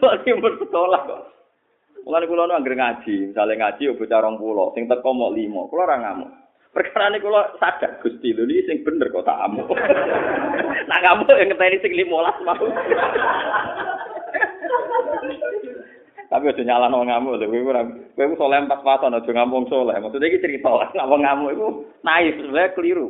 [0.00, 1.22] Kok timur sekolah kok.
[2.00, 5.96] Mulane kula nu anggere ngaji, misale ngaji bocah 20, sing teko mok 5, kula ora
[6.00, 6.30] ngamuk.
[6.70, 9.66] Perkara ini kalau sadar Gusti lho ini sing bener kok tak amu.
[10.86, 12.66] Nak kamu yang ngeteni sing 15 mau.
[16.30, 17.82] Tapi aja nyalano ngamuk lho kowe ora
[18.14, 19.98] kowe soleh empat pasan aja ngomong soleh.
[19.98, 21.66] Maksudnya iki cerita ngomong ngamuk iku
[22.06, 23.08] naif sebenarnya keliru.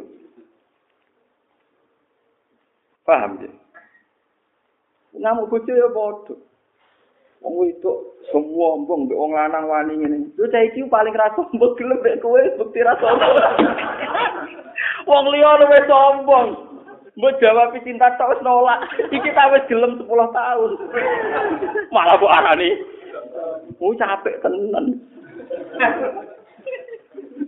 [3.05, 3.53] Paham ya?
[5.21, 6.41] Ngamuk bojo ya bodoh.
[7.45, 7.93] Wong itu
[8.33, 10.33] semua mbong mbek wong lanang wani ngene.
[10.41, 13.37] Lu cah iki paling ra sombong gelem mek kowe bukti ra sombong.
[15.13, 16.49] wong liya luwe sombong.
[17.21, 18.81] Mbok jawab cinta tok wis nolak.
[19.13, 20.71] Iki ta wis gelem 10 tahun.
[21.93, 23.00] Malah kok arani.
[23.81, 24.99] Oh capek tenan.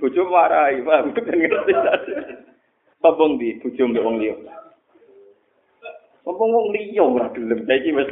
[0.03, 1.73] Bojo marai, paham kan ngerti.
[3.03, 4.35] Sombong di bojo mbek wong liya.
[6.27, 7.63] Sombong wong liya ora gelem.
[7.67, 8.11] Saiki wis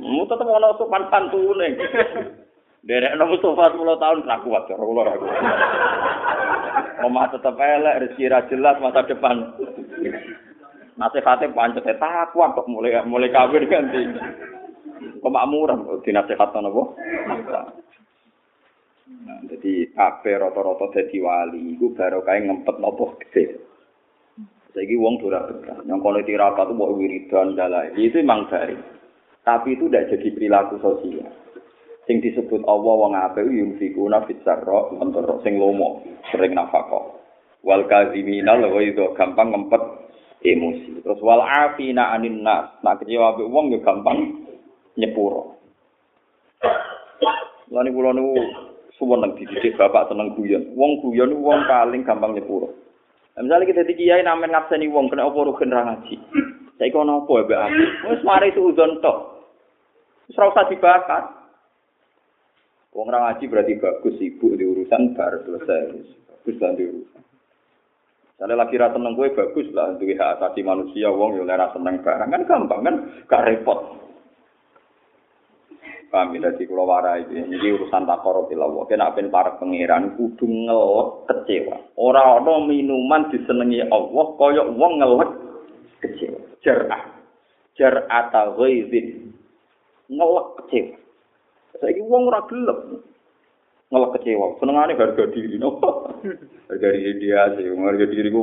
[0.00, 1.76] Mu tetep ana sopan pantune.
[2.80, 5.36] Derek nopo sofa 10 tahun ra kuat cara kula ra kuat.
[7.04, 9.56] Omah tetep elek, rezeki ra jelas masa depan.
[10.96, 14.04] Nasihate pancet takwa kok mulai mulai kawin ganti.
[15.00, 16.82] Kemakmuran dinasihatno napa?
[19.10, 23.44] Nah, jadi kabeh rata-rata dadi wali iku barokah ngempet napa gede.
[24.70, 25.82] Saiki wong ora betah.
[25.82, 27.90] Yang kono tirakat itu mau wiridan dalai.
[27.98, 28.78] Itu memang baik.
[29.42, 31.26] Tapi itu tidak jadi perilaku sosial.
[32.06, 37.18] Sing disebut Allah wong apik yunfikuna fit sarra mentoro sing lomo, sering nafkah.
[37.66, 39.82] Wal kazimina lho itu gampang ngempet
[40.46, 41.02] emosi.
[41.02, 42.78] Terus wal afina anin nas.
[42.86, 44.46] Nah kecewa wong yo gampang
[45.00, 45.56] nyepuro.
[47.72, 48.34] Lan kula niku
[49.00, 50.76] suweneng dididik bapak seneng guyon.
[50.76, 52.68] Wong guyon wong paling gampang nyepuro.
[53.34, 56.14] Nah, misalnya kita di kiai namen ngabseni wong kena apa rugen ra ngaji.
[56.76, 57.84] Saiki apa ya aku?
[58.12, 59.18] Wis mari suudon tok.
[60.28, 61.24] Wis ora usah dibakar.
[62.92, 66.04] Wong ra ngaji berarti bagus sibuk di urusan bar selesai.
[66.28, 67.22] Bagus lah di urusan.
[68.40, 72.00] Misalnya lagi rasa seneng gue bagus lah duwe hak asasi manusia wong yo ora seneng
[72.00, 72.96] barang kan gampang kan
[73.28, 73.78] gak repot.
[76.10, 78.82] Paham ya, jadi kalau warai ini, ini urusan takor Allah.
[78.90, 81.86] Kena apa para pangeran kudu ngelek kecewa.
[81.94, 85.30] Orang-orang minuman disenengi Allah, koyok wong ngelek
[86.02, 86.42] kecewa.
[86.66, 87.14] Jar'ah.
[87.78, 89.30] Jar'ata ghaizin.
[90.10, 90.98] Ngelek kecewa.
[91.78, 93.06] Saya wong ora gelem.
[93.94, 94.58] Ngelek kecewa.
[94.58, 95.62] Senengane harga diri.
[95.62, 96.10] Nopo?
[96.74, 97.70] harga diri dia sih.
[97.70, 98.34] Harga diri.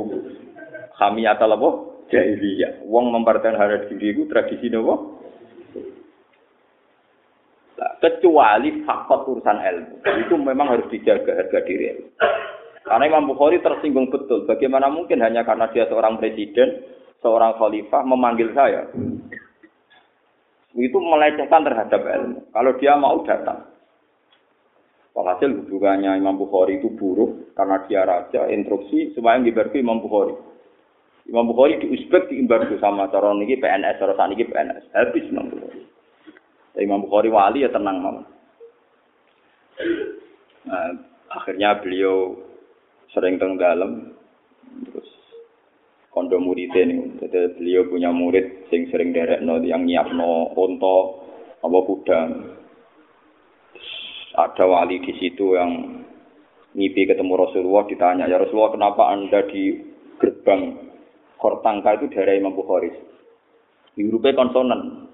[0.96, 1.68] Kami atal apa?
[2.08, 2.88] Jahiliyah.
[2.88, 5.17] Wong mempertahankan harga diri ku tradisi nopo?
[7.98, 9.94] Kecuali faktor urusan ilmu
[10.26, 11.98] itu memang harus dijaga harga diri
[12.86, 16.82] karena Imam Bukhari tersinggung betul bagaimana mungkin hanya karena dia seorang presiden
[17.20, 18.86] seorang khalifah memanggil saya
[20.78, 23.68] itu melecehkan terhadap ilmu kalau dia mau datang
[25.18, 30.38] Walhasil hubungannya Imam Bukhari itu buruk karena dia raja instruksi supaya ngibarku Imam Bukhari.
[31.26, 34.94] Imam Bukhari di Uzbek diimbargo sama cara niki PNS, cara saniki PNS.
[34.94, 35.67] Habis Imam Bukhari.
[36.78, 38.18] Imam Bukhari wali ya tenang mau.
[40.68, 40.90] Nah,
[41.32, 42.38] akhirnya beliau
[43.14, 45.10] sering teng terus
[46.14, 47.18] kondo murid ini.
[47.18, 50.96] Jadi beliau punya murid sing sering derek no yang nyiapno onto
[51.62, 52.20] apa kuda.
[54.38, 56.04] Ada wali di situ yang
[56.78, 59.82] ngipi ketemu Rasulullah ditanya, ya Rasulullah kenapa anda di
[60.20, 60.78] gerbang
[61.38, 62.90] Kortangka itu daerah Imam Bukhari?
[63.94, 65.10] Di konsonan.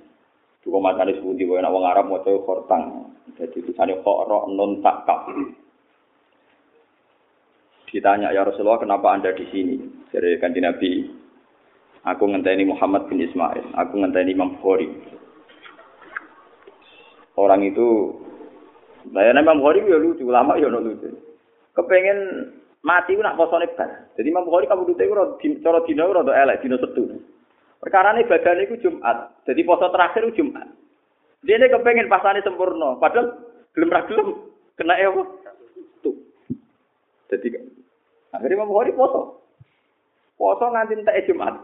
[0.65, 2.83] Juga matanya sebuti, bahwa wong Arab mau coba Kortang.
[3.37, 5.29] Jadi tulisannya Khoro Non Takka.
[7.93, 9.77] Ditanya, ya Rasulullah kenapa anda di sini?
[10.11, 10.91] Jadi kanji Nabi,
[12.03, 14.89] aku ngenteni Muhammad bin Ismail, aku ngenteni Imam Bukhari.
[17.39, 18.19] Orang itu
[19.13, 21.13] Nah, Imam Bukhari ya lucu, lama ya lucu.
[21.77, 22.49] Kepengen
[22.81, 24.09] mati ku nak posone bar.
[24.17, 25.15] Jadi Imam Bukhari kamu dute ku
[25.61, 27.21] cara dina rada elek dina setu.
[27.85, 29.45] Perkara ini badan itu Jumat.
[29.45, 30.65] Jadi poso terakhir itu Jumat.
[31.45, 32.97] Dia ini kepengen pasane sempurna.
[32.97, 33.37] Padahal
[33.77, 34.49] belum ra gelem
[34.81, 35.23] kena apa?
[36.01, 36.17] Tuh.
[37.29, 37.53] Jadi
[38.33, 39.45] akhirnya Imam Bukhari poso.
[40.41, 41.61] Poso nganti entek Jumat.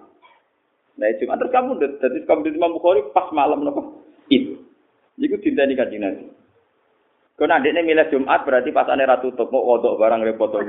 [1.01, 3.81] Nah Jumat terus kamu jadi kamu di Imam Bukhari pas malam napa?
[4.29, 4.61] Itu.
[5.17, 6.29] Iku dinteni kanjeng Nabi.
[7.41, 10.53] Kau nanti ini milih Jumat berarti pasane ratu tutup mau wodok barang repot.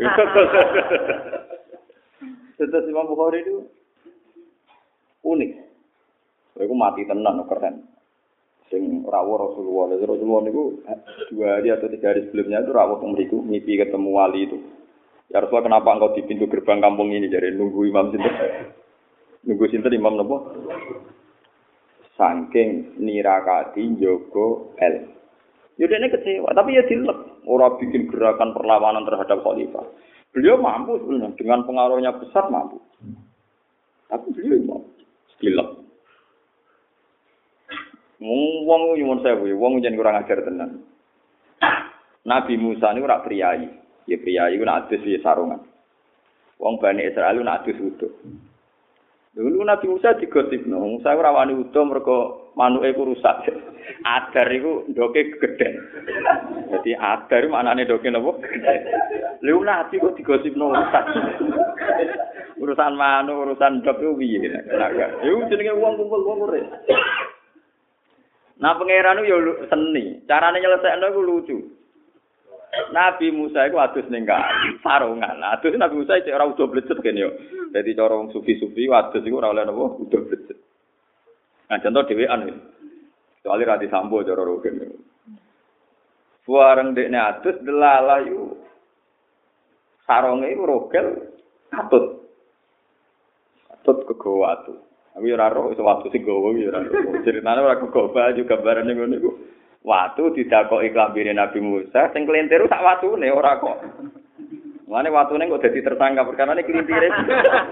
[2.56, 3.68] Terus Imam Bukhari itu
[5.26, 5.52] unik.
[6.62, 7.88] Aku mati tenan keren.
[8.68, 9.96] Sing rawuh Rasulullah.
[9.96, 10.64] Lalu Rasulullah itu
[11.34, 14.58] dua hari atau tiga hari sebelumnya itu rawuh mriku ngipi ketemu wali itu.
[15.32, 18.36] Ya Rasulullah kenapa engkau di pintu gerbang kampung ini jadi nunggu imam sinten?
[19.48, 20.38] nunggu sinten imam nopo?
[22.20, 25.08] Saking nirakati Joko El.
[25.80, 27.42] Ya dia kecewa, tapi ya dilek.
[27.48, 29.82] Orang bikin gerakan perlawanan terhadap khalifah.
[30.30, 32.78] Beliau mampu sebenarnya, dengan pengaruhnya besar mampu.
[34.08, 34.81] Tapi beliau mau
[35.42, 35.70] dilek.
[38.22, 40.86] Wong nyuwun sewu, wong jangan kurang ajar tenan.
[42.22, 43.66] Nabi Musa ini ora priayi.
[44.06, 45.66] Ya priayi ku nak adus sarungan.
[46.62, 48.14] Wong Bani Israel nak adus utuh.
[49.32, 53.48] Dulu Nabi Musa digosipno, Musa ora wani utuh mergo manuke ku rusak.
[54.16, 55.80] Adar iku ndoke gedhen.
[56.68, 58.36] Dadi adar maknane ndoke napa?
[59.40, 61.06] Lha Nabi kok digosipno rusak.
[62.62, 64.52] urusan manuk, urusan ndok ku piye?
[65.24, 66.68] Iku jenenge wong kumpul wong urip.
[68.60, 71.58] Nah pangeran yo seni, carane nyelesekno iku lucu.
[72.72, 75.44] Nabi Musa iku adus ning kali, sarungan.
[75.44, 77.32] Adus Nabi Musa cek ora udo blecet kene yo.
[77.72, 80.58] Dadi cara wong sufi-sufi adus iku ora oleh napa udo blecet.
[81.68, 82.56] Nah contoh dhewean iki.
[83.44, 84.88] Soale ra disambo cara rogen.
[86.48, 88.56] Buareng dekne adus delalah yu
[90.08, 91.08] sarunge iku rogel
[91.72, 92.24] katut.
[93.68, 94.80] Katut kegawa atuh.
[95.20, 96.88] Aku ora roh iso watu sing gowo ya ora.
[97.24, 99.32] Ceritane ora kegoba juga gambarane ngono iku.
[99.82, 103.82] Watu didakoki klambine Nabi Musa sing kelintir sak watune ora kok.
[104.86, 107.10] Mane watune kok dadi tersangka perkara ini kelintire.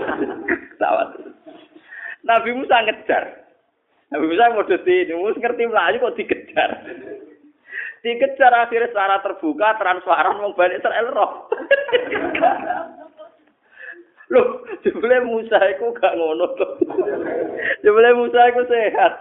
[0.81, 1.21] sak watu.
[2.25, 3.23] Nabi Musa ngejar.
[4.09, 6.71] Nabi Musa mau dadi Musa ngerti mlayu kok dikejar.
[8.01, 11.31] Dikejar akhirnya secara terbuka transparan wong Bani Israel roh.
[14.29, 16.67] Loh, jebule Musa iku gak ngono to.
[17.81, 19.13] jebule Musa iku sehat.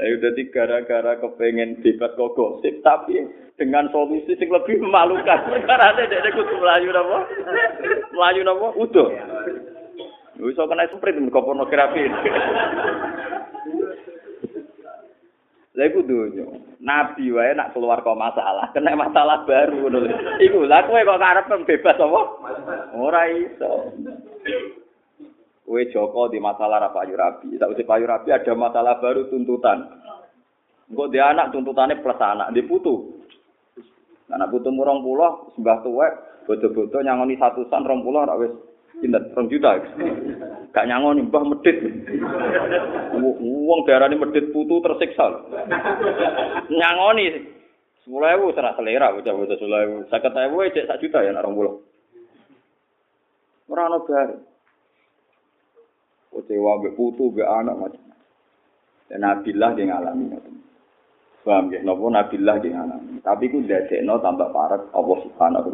[0.00, 3.20] Ayo dadi gara-gara kepengen bebas kok gosip tapi
[3.60, 5.44] dengan solusi sing lebih memalukan.
[5.52, 7.28] Perkara dek kudu melayu napa?
[8.08, 8.66] Melayu napa?
[8.80, 9.12] Udo.
[10.40, 12.08] Wis kok kena sprint mergo pornografi.
[15.76, 16.48] Lha iku dunyo.
[16.80, 20.08] Nabi wae nak keluar kok masalah, kena masalah baru ngono.
[20.40, 22.20] Iku lah kowe kok karep bebas apa?
[22.96, 23.92] Ora iso.
[25.70, 27.54] Kowe Joko di masalah ra payu rabi.
[27.54, 29.86] Sakwise payu rabi ada masalah baru tuntutan.
[30.90, 33.22] Engko dia anak tuntutannya plus anak, di putu.
[34.34, 36.12] Anak putu murong pulau, sembah tuwek,
[36.50, 38.52] bodo-bodo nyangoni satusan rong pulau rak wis
[39.00, 39.78] Indah, rong juta.
[40.74, 41.78] Gak nyangoni, mbah medit.
[43.38, 45.46] Uang darah ini medit putu tersiksa.
[46.66, 47.46] Nyangoni.
[48.02, 49.14] Sepuluh ewu, serah selera.
[49.14, 49.96] Bocah-bocah sepuluh ewu.
[50.10, 51.78] Sakit ewu, cek juta ya, rong pulau.
[53.70, 54.49] Ada bari.
[56.30, 58.10] Kecewa, be putu, be anak, macam.
[59.10, 60.38] Dan Nabilah dia ngalami.
[61.42, 61.82] Paham ya?
[61.82, 63.18] Nopo Nabilah dia ngalami.
[63.18, 64.86] Tapi ku dadekno tambah parah.
[64.94, 65.68] Allah subhanahu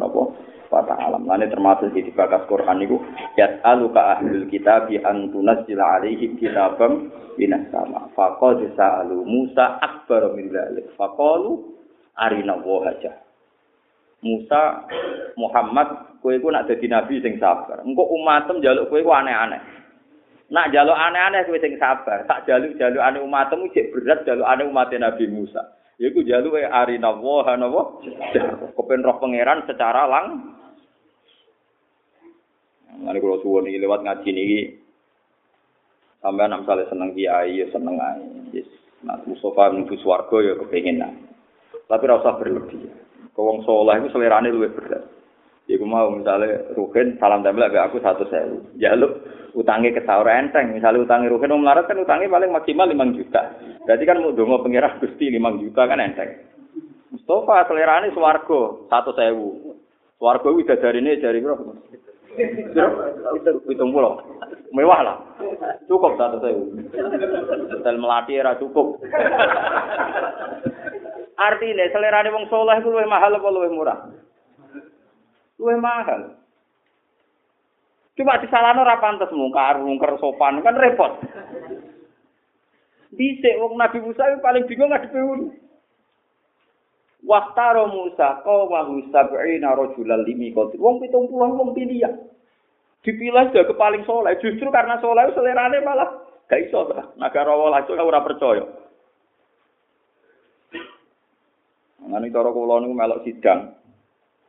[0.73, 1.21] wa ta'ala.
[1.21, 2.97] Lane termasuk di bakas Quran itu
[3.37, 8.09] yas'aluka ahlul kitab an tunazzila alaihim kitabam minas sama.
[8.17, 10.91] Faqad sa'alu Musa akbar min dzalik.
[10.97, 11.77] Faqalu
[12.17, 13.13] arina wa haja.
[14.25, 14.89] Musa,
[15.37, 17.85] Muhammad, kowe iku nak dadi nabi sing sabar.
[17.85, 19.61] Engko umatem njaluk kowe iku aneh-aneh.
[20.47, 22.23] Nak njaluk aneh-aneh kowe sing sabar.
[22.23, 25.75] Tak jaluk-jaluk aneh umatmu cek berat jaluk aneh umat Nabi Musa.
[25.99, 27.81] Yaiku jaluk e arina wa napa?
[28.79, 30.55] Kepen roh pangeran secara lang.
[32.97, 34.59] Mane kula suwun iki lewat ngaji niki
[36.23, 38.23] sampean nek misale seneng kiai ya seneng ae.
[38.55, 38.69] Yes.
[39.05, 41.13] Nah, Mustafa menuju swarga ya kepengin nah.
[41.85, 42.89] Tapi ora usah berlebih.
[43.37, 45.16] Kau soleh itu selerane luwih berat.
[45.67, 48.63] Iku mau misalnya Ruhin salam tempel be aku satu sewu.
[48.79, 49.19] Jaluk
[49.51, 50.71] utangnya ke sahur enteng.
[50.71, 53.41] Misalnya utangnya Ruhin mau melarat kan utangnya paling maksimal 5 juta.
[53.83, 56.39] Berarti kan mau dongo pengirah gusti 5 juta kan enteng.
[57.11, 59.75] Mustafa selerane swargo satu sewu.
[60.15, 61.63] Swargo itu dari ini dari berapa?
[63.67, 64.23] Hitung pulau.
[64.71, 65.17] Mewah lah.
[65.91, 66.79] Cukup satu sewu.
[67.75, 69.03] Hotel melati era cukup.
[71.35, 73.99] Artinya selerane wong soleh itu lebih mahal apa lebih murah?
[75.57, 76.21] Lebih mahal.
[78.17, 81.21] Coba disalahno ora pantes mungkar, mungkar sopan kan repot.
[83.13, 85.47] Dhisik wong Nabi Musa itu paling bingung ngadepi ngono.
[87.25, 90.81] Waktaro Musa kau mahu sab'ina rajulan limi kotir.
[90.81, 92.13] Wong pitung puluh wong pilihan.
[93.05, 94.37] Dipilih ke paling soleh.
[94.41, 96.09] Justru karena soleh selerane malah
[96.49, 96.89] gak iso.
[97.17, 98.65] Negara walah itu ora percaya.
[102.03, 103.77] Ngene cara kula niku melok sidang.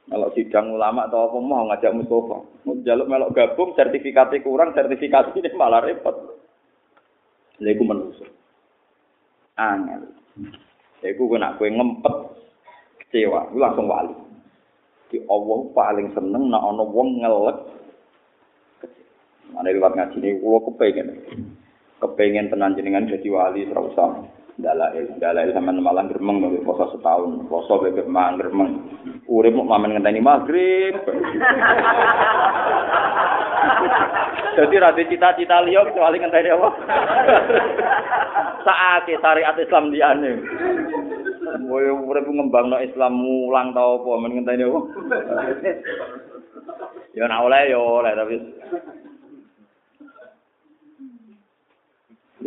[0.08, 2.40] Melok sidang ulama atau apa mau ngajak Mustafa.
[2.84, 6.16] Jaluk melok gabung sertifikatnya kurang, sertifikat ini malah repot.
[7.60, 8.24] Lha iku menungso.
[9.60, 10.08] Angel.
[11.04, 12.14] Lha iku kena kowe ngempet
[13.04, 14.16] kecewa, lu langsung wali.
[15.12, 17.58] Di Allah paling seneng nek ana wong ngelek.
[19.48, 21.08] Mana lewat ngaji ini, gue kepengen,
[22.04, 24.28] kepengen tenan jenengan jadi wali, terus sama.
[24.58, 27.46] Dalail dalail sama malam geremeng nggak poso setahun.
[27.46, 28.82] Poso bebek mang geremeng
[29.30, 30.98] urip mau mamen ngenteni maghrib.
[34.58, 36.68] Jadi rati cita-cita liyo kecuali ngenteni apa?
[38.66, 40.32] Saat syariat Islam di ane
[41.68, 44.80] Woy, urip ngembang no Islam mulang tau apa men ngenteni apa?
[47.16, 48.36] Ya nak oleh ya oleh tapi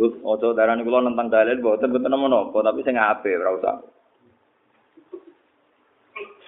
[0.02, 3.76] Terus ojo darah ini kalau tentang dalil, betul nama nopo, tapi saya ngape, ora usah.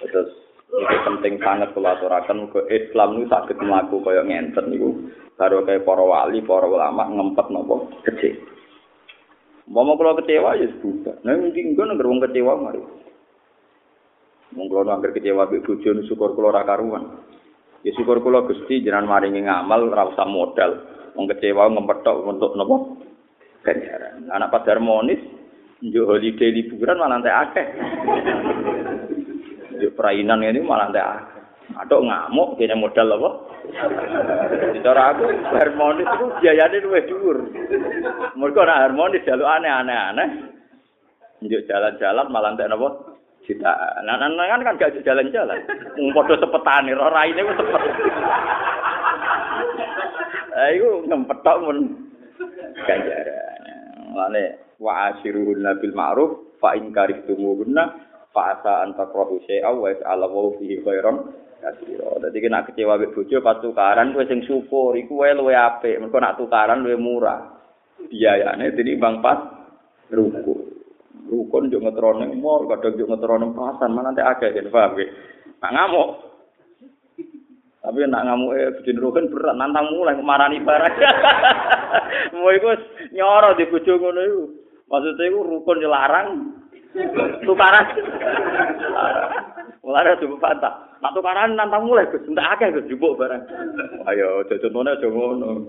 [0.02, 0.30] Terus
[0.74, 5.06] itu penting sangat kalau aturakan ke Islam itu sakit melaku kaya ngenten itu
[5.38, 8.42] baru kayak para wali, para ulama ngempet nopo kecil.
[9.70, 11.14] Mau kalau kecewa ya sudah.
[11.22, 12.82] Nah mungkin gue nggak wong kecewa mari.
[14.58, 17.22] Mau kalau nggak kecewa be bujon syukur kalau rakaruan.
[17.86, 20.90] Ya syukur kalau gusti jangan maringi ngamal rasa modal.
[21.14, 23.04] Wong kecewa ngempet untuk nopo
[23.64, 24.28] ganjaran.
[24.28, 25.18] Anak pas harmonis,
[25.80, 27.66] njuk holiday liburan malah teh akeh.
[29.80, 31.40] Njuk perainan ini malah teh akeh.
[31.74, 33.30] Aduk ngamuk kene modal apa?
[34.84, 35.24] Cara aku
[35.56, 37.38] harmonis itu biayane luwih dhuwur.
[38.36, 40.28] Mergo nek harmonis jaluk aneh-aneh aneh.
[41.40, 42.88] Njuk jalan-jalan malah teh napa?
[43.44, 44.00] Cita.
[44.08, 45.60] Nah, nah, kan kan gak jalan-jalan.
[46.00, 47.82] Wong padha sepetane, ora raine wis sepet.
[50.54, 52.08] Ah iku ngempethok mun
[52.88, 53.43] ganjaran.
[54.14, 57.82] Lane wa ashiruhunna bil ma'ruf fa in karihtumuhunna
[58.30, 61.16] fa asa an takrahu syai'a wa yas'ala wa fihi khairan
[61.62, 62.18] kasira.
[62.22, 65.98] Dadi kena kecewa mek bojo pas tukaran kowe sing syukur iku wae luwe apik.
[65.98, 67.40] Mergo nak tukaran luwe murah.
[68.10, 69.38] Biayane tinimbang pas
[70.12, 70.74] ruku.
[71.24, 75.06] Rukun yo ngetrono mall, kadang yo ngetrono pasar, mana nanti akeh kan paham ge.
[75.64, 76.08] Nak ngamuk.
[77.84, 80.94] Tapi nak ngamuk eh bujin rukun berat nantang mulai marani barang.
[82.40, 82.72] Mau iku
[83.12, 84.44] nyoro di bojo ngono iku.
[84.88, 86.28] Maksudnya iku rukun dilarang.
[87.44, 87.86] Tukaran.
[89.84, 90.74] Mulai ada coba patah.
[91.04, 93.44] Nak tukaran nantang mulai Gus, ndak akeh Gus jupuk barang.
[94.08, 95.68] Ayo aja contohnya aja ngono.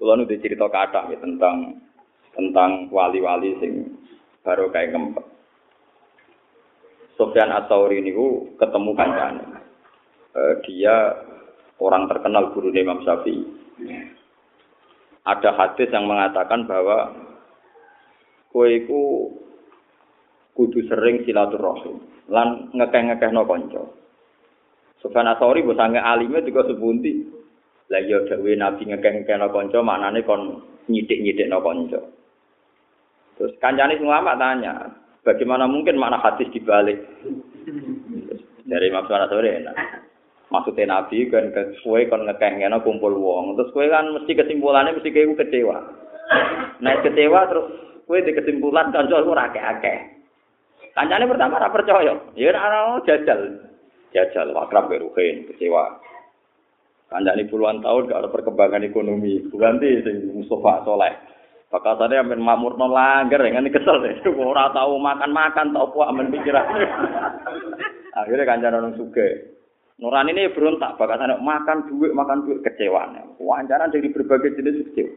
[0.00, 1.76] Kulo nu cerita kata ya tentang
[2.32, 4.00] tentang wali-wali sing
[4.40, 5.39] baru kayak ngempet.
[7.20, 9.44] Sofyan At-Tauri niku ketemu kancane.
[10.32, 11.20] Uh, dia
[11.76, 13.44] orang terkenal guru Imam Syafi'i.
[15.28, 17.12] Ada hadis yang mengatakan bahwa
[18.48, 19.28] kue iku
[20.56, 22.00] kudu sering silaturahim
[22.32, 24.00] lan ngekeh-ngekeh no konco.
[25.04, 27.36] Sofyan At-Tauri bosange alime juga sebunti.
[27.92, 32.00] Lah ya dawuhe Nabi ngekeng kena kanca maknane kon nyidik-nyidik no kanca.
[33.36, 34.88] Terus kancane ulama tanya,
[35.24, 37.00] bagaimana mungkin makna hadis dibalik?
[38.64, 39.76] Dari Imam Sore enak.
[40.50, 43.54] Maksudnya Nabi kan kue kon ngekeng kena kumpul wong.
[43.54, 45.78] Terus kue kan mesti kesimpulannya mesti kue kecewa.
[46.82, 47.66] Nah kecewa terus
[48.10, 49.98] kue di kesimpulan kanca ora akeh-akeh.
[50.98, 52.14] Kancane pertama ora percaya.
[52.34, 53.62] Ya ora jajal.
[54.10, 56.02] Jajal akrab beruhin kecewa.
[57.14, 59.46] Kancane puluhan tahun gak ada perkembangan ekonomi.
[59.54, 61.14] Ganti sing Mustafa Soleh.
[61.70, 64.26] Bakasane amen makmurno langgar ngene kesel deh.
[64.34, 66.66] Ora tahu makan-makan tau apa amen pikiran.
[68.20, 69.54] Akhirnya kancane orang suge.
[70.02, 73.14] Nuran ini berontak, bakasane makan duit, makan duit kecewa.
[73.38, 75.14] Wawancara dari berbagai jenis kecewa.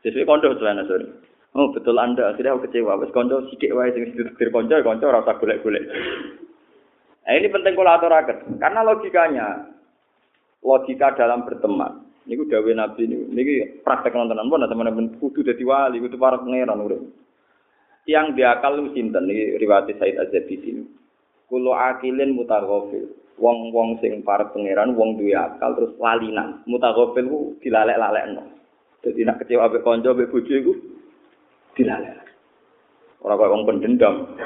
[0.00, 1.04] Sesuai kondo celana sorry.
[1.52, 2.96] Oh betul anda, akhirnya aku kecewa.
[2.96, 5.84] Wes kondo sidik wae sing didir konco, konco rasa golek-golek.
[7.28, 8.56] Nah, ini penting aturaken.
[8.56, 9.68] Karena logikanya,
[10.64, 12.07] logika dalam berteman.
[12.28, 16.84] Niku dawe Nabi niku niki praktek nontonan pun teman-teman kudu dadi wali, kudu para pangeran
[16.84, 17.00] urip.
[18.04, 20.84] Yang diakal lu sinten niki riwayat Said Az-Zabidi.
[21.48, 23.16] Kulo akilin mutaghafil.
[23.40, 26.60] Wong-wong sing para pangeran wong duwe akal terus lalinan.
[26.68, 28.44] Mutaghafil ku dilalek-lalekno.
[29.00, 30.72] Jadi nak kecewa ambek kanca ambek bojo iku
[31.80, 32.28] dilalek.
[33.24, 34.36] Ora kaya wong pendendam.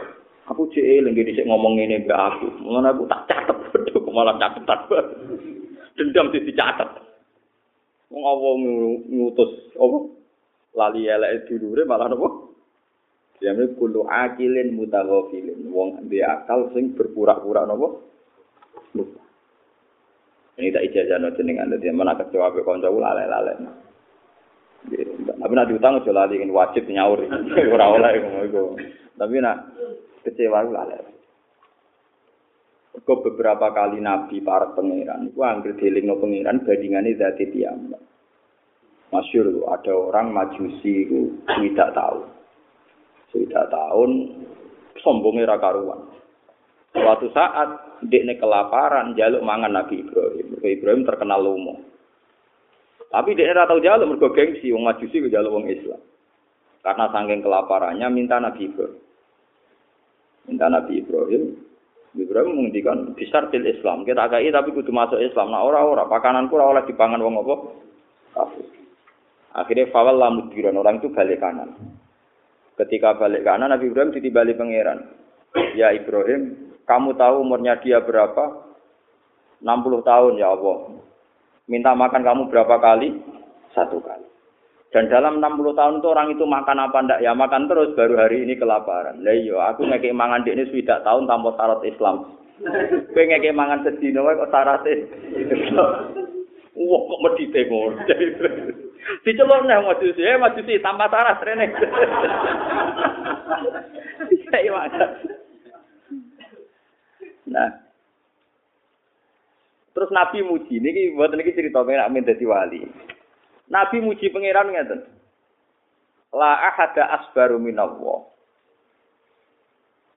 [0.46, 2.46] Aku cek eling dhisik ngomong ngene mbak aku.
[2.62, 3.58] Ngono aku tak catet
[4.14, 4.80] malah catetan.
[5.96, 7.11] Dendam dicatet.
[8.12, 8.48] Wong apa
[9.08, 9.98] ngutus apa?
[10.76, 12.28] Lali elek dulure malah napa?
[13.40, 15.72] Jame kulo akilin mutaghafilin.
[15.72, 17.88] Wong dia akal sing berpura-pura napa?
[18.92, 19.20] Lupa.
[20.60, 23.52] Ini tak ijazah no jenengan dadi mana kecewa be kanca kula lale-lale.
[25.22, 27.24] Tapi nak diutang aja lali wajib nyaur.
[27.72, 28.76] Ora oleh ngono
[29.16, 29.56] Tapi nak
[30.20, 31.21] kecewa lale.
[32.92, 35.72] Kok beberapa kali nabi para pangeran, itu angker
[36.04, 37.88] no pangeran bandingannya zati tiang.
[39.08, 42.20] Masyur ada orang majusi itu tidak tahu.
[43.32, 44.10] Tidak tahun
[45.00, 46.04] sombongnya rakaruan.
[46.92, 50.60] Suatu saat dia kelaparan jaluk mangan Nabi Ibrahim.
[50.60, 51.80] Nabi Ibrahim terkenal lomo.
[53.08, 56.00] Tapi dia ora tahu jaluk mergo gengsi wong majusi ke jaluk wong Islam.
[56.84, 59.00] Karena saking kelaparannya minta Nabi Ibrahim.
[60.44, 61.71] Minta Nabi Ibrahim
[62.12, 64.04] Ibrahim menghentikan besar til Islam.
[64.04, 65.48] Kita agai tapi kudu masuk Islam.
[65.48, 67.54] Nah ora-ora pakananku ora oleh dipangan wong apa?
[68.36, 68.66] Kafir.
[69.52, 71.76] Akhirnya fawal lamudbiran orang itu balik kanan.
[72.76, 75.08] Ketika balik kanan Nabi Ibrahim ditibali pangeran.
[75.76, 78.72] Ya Ibrahim, kamu tahu umurnya dia berapa?
[79.60, 79.68] 60
[80.02, 80.96] tahun ya Allah.
[81.68, 83.20] Minta makan kamu berapa kali?
[83.76, 84.31] Satu kali.
[84.92, 87.20] Dan dalam 60 tahun itu orang itu makan apa ndak?
[87.24, 89.24] Ya makan terus baru hari ini kelaparan.
[89.24, 92.36] Lah iya, aku ngeke mangan ini sudah tahun tanpa syarat Islam.
[93.16, 94.94] Kowe ngeke mangan sedina wae kok syaratnya
[96.76, 97.96] Wah kok medite ngono.
[99.26, 101.66] Dicelok nang majusi, eh majusi tanpa syarat rene.
[104.52, 104.84] Iya,
[107.48, 107.68] Nah,
[109.92, 112.80] Terus Nabi muji, niki buat niki cerita pengen amin dadi wali.
[113.72, 115.00] Nabi muji pangeran ngeten.
[116.36, 118.28] La ahada asbaru minallah.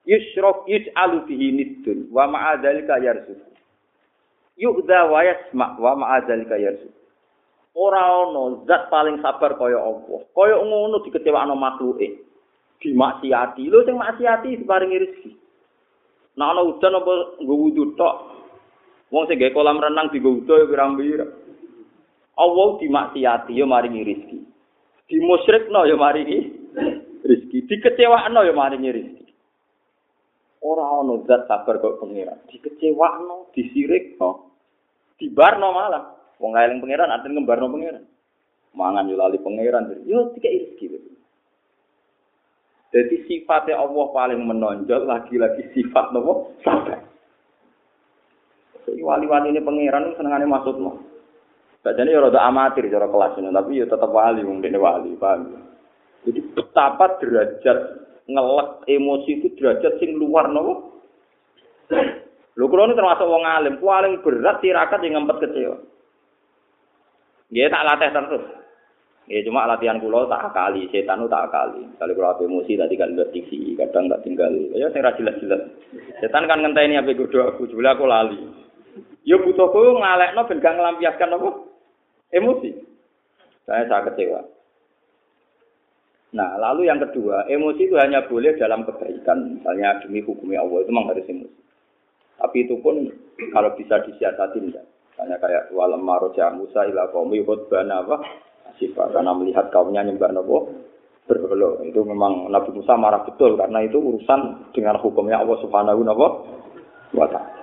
[0.03, 3.39] Yusrok yus'alu bihi niddun wa ma'adzalika yarzuq.
[4.59, 6.93] Yu'dha wa yasma' wa ma'adzalika yarzuq.
[7.75, 10.19] Ora ana zat paling sabar kaya Allah.
[10.35, 12.23] Kaya ngono dikecewakno makhluke.
[12.79, 13.71] Dimaksiati.
[13.71, 15.31] Lho sing maksiati diparingi rezeki.
[16.39, 18.15] Nah ana udan apa nggo wudu tok.
[19.11, 21.44] Wong sing gawe kolam renang digo wudu ya pirang-pirang.
[22.35, 24.39] Allah dimaksiati ya maringi rezeki.
[25.07, 26.37] Dimusyrikno ya maringi
[27.23, 27.57] rezeki.
[27.71, 29.25] Dikecewakno ya maringi rezeki.
[30.65, 32.41] Ora ana zat sabar kok pengiran.
[32.51, 34.51] Dikecewakno, disirikno,
[35.15, 36.03] dibarno malah.
[36.43, 38.03] Wong eling pangeran artine ngembarno pangeran.
[38.75, 40.03] Mangan yo lali pangeran.
[40.03, 41.15] Yo tiga rezeki.
[42.95, 47.03] Jadi sifatnya Allah paling menonjol lagi-lagi sifat nopo sabar.
[48.87, 50.79] Wali-wali ini pangeran senengane maksud
[51.85, 55.61] Bacanya ya rada amatir cara kelas ini, tapi ya tetap wali, mungkin wali, paham ya?
[56.25, 57.77] Jadi betapa derajat
[58.25, 61.05] ngelek emosi itu derajat sing luar nopo.
[62.57, 65.77] Lho kula termasuk wong alim, paling berat tirakat yang ngempet kecewa.
[67.53, 68.45] Dia tak latih terus.
[69.29, 71.85] Ya cuma latihan kula tak kali, setan tak kali.
[72.01, 74.49] Kali kula emosi tadi kan TV, kadang tak tinggal.
[74.73, 75.69] Ya saya jelas-jelas.
[76.17, 78.41] Setan kan ngenteni apa godo aku, jebule aku lali.
[79.21, 81.74] Ya butuhku ngalekno ben gak nglampiaskan apa?
[82.33, 82.71] Emosi.
[83.65, 84.41] Saya sangat kecewa.
[86.35, 89.59] Nah, lalu yang kedua, emosi itu hanya boleh dalam kebaikan.
[89.59, 91.59] Misalnya demi hukumnya Allah itu memang harus emosi.
[92.35, 93.07] Tapi itu pun
[93.55, 94.85] kalau bisa disiasati enggak.
[95.15, 98.19] Misalnya kayak walam maroja Musa ila qaumi khutbana apa
[98.75, 100.75] sifat karena melihat kaumnya nyembah nopo
[101.23, 101.79] berhala.
[101.87, 106.03] Itu memang Nabi Musa marah betul karena itu urusan dengan hukumnya Allah Subhanahu
[107.15, 107.55] wa taala.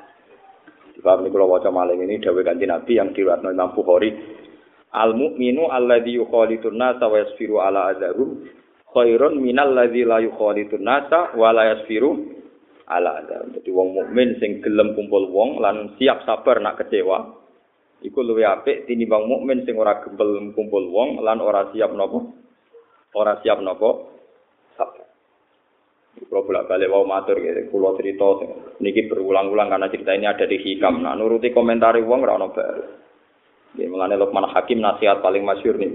[0.97, 4.15] Sebab ini kalau wajah malam ini dawai ganti Nabi yang diriwayatkan Imam Bukhari
[4.93, 8.45] Al mukminu alladzi yukhalitun nasa wa yasfiru ala adzahum
[8.93, 12.43] khairun minal ladzi la yukhalitun nasa wa la yasfiru
[12.93, 13.57] ala adam.
[13.57, 17.40] Dadi wong mukmin sing gelem kumpul wong lan siap sabar nak kecewa
[18.03, 22.20] iku luwih apik tinimbang mukmin sing ora gembel kumpul wong lan ora siap napa
[23.16, 23.90] ora siap napa
[24.76, 25.09] sabar.
[26.12, 28.45] Kalau bolak balik mau matur gitu, kulo cerita
[28.84, 31.01] niki berulang-ulang karena cerita ini ada di hikam.
[31.01, 33.01] Nah, nuruti komentar wong ora ono baru.
[33.81, 35.89] Ya, mengenai Lukman Hakim nasihat paling masyur nih.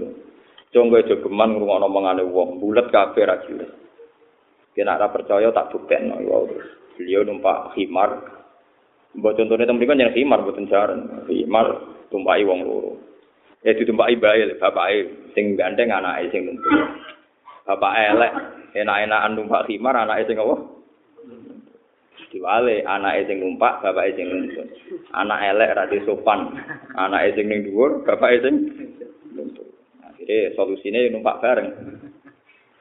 [0.74, 3.70] Jonggo aja geman ngrungokno omongane wong, bulet kabeh ra jelas.
[4.76, 6.38] Kena ora percaya tak buktekno ya
[6.98, 8.10] Beliau numpak khimar.
[9.14, 11.24] Mbok contone teng mriku jeneng khimar mboten jaran.
[11.24, 11.66] Khimar
[12.10, 12.92] tumpaki wong loro.
[13.62, 16.74] Ya ditumpaki bae bapake sing gandeng anake sing numpuk.
[17.66, 18.32] Bapak elek
[18.74, 20.77] enak-enakan numpak khimar anake sing apa?
[22.28, 24.68] Diwale anake sing numpak, bapake sing nuntut.
[25.16, 26.52] Anak elek ra sopan.
[26.98, 28.54] Anake sing ning dhuwur, bapake sing
[29.32, 29.68] nuntut.
[30.28, 31.68] Eh solusine numpak bareng.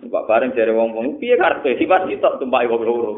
[0.04, 3.14] Numpak bareng dari wong wong piye karepe sifat sitok tumpaki wong loro.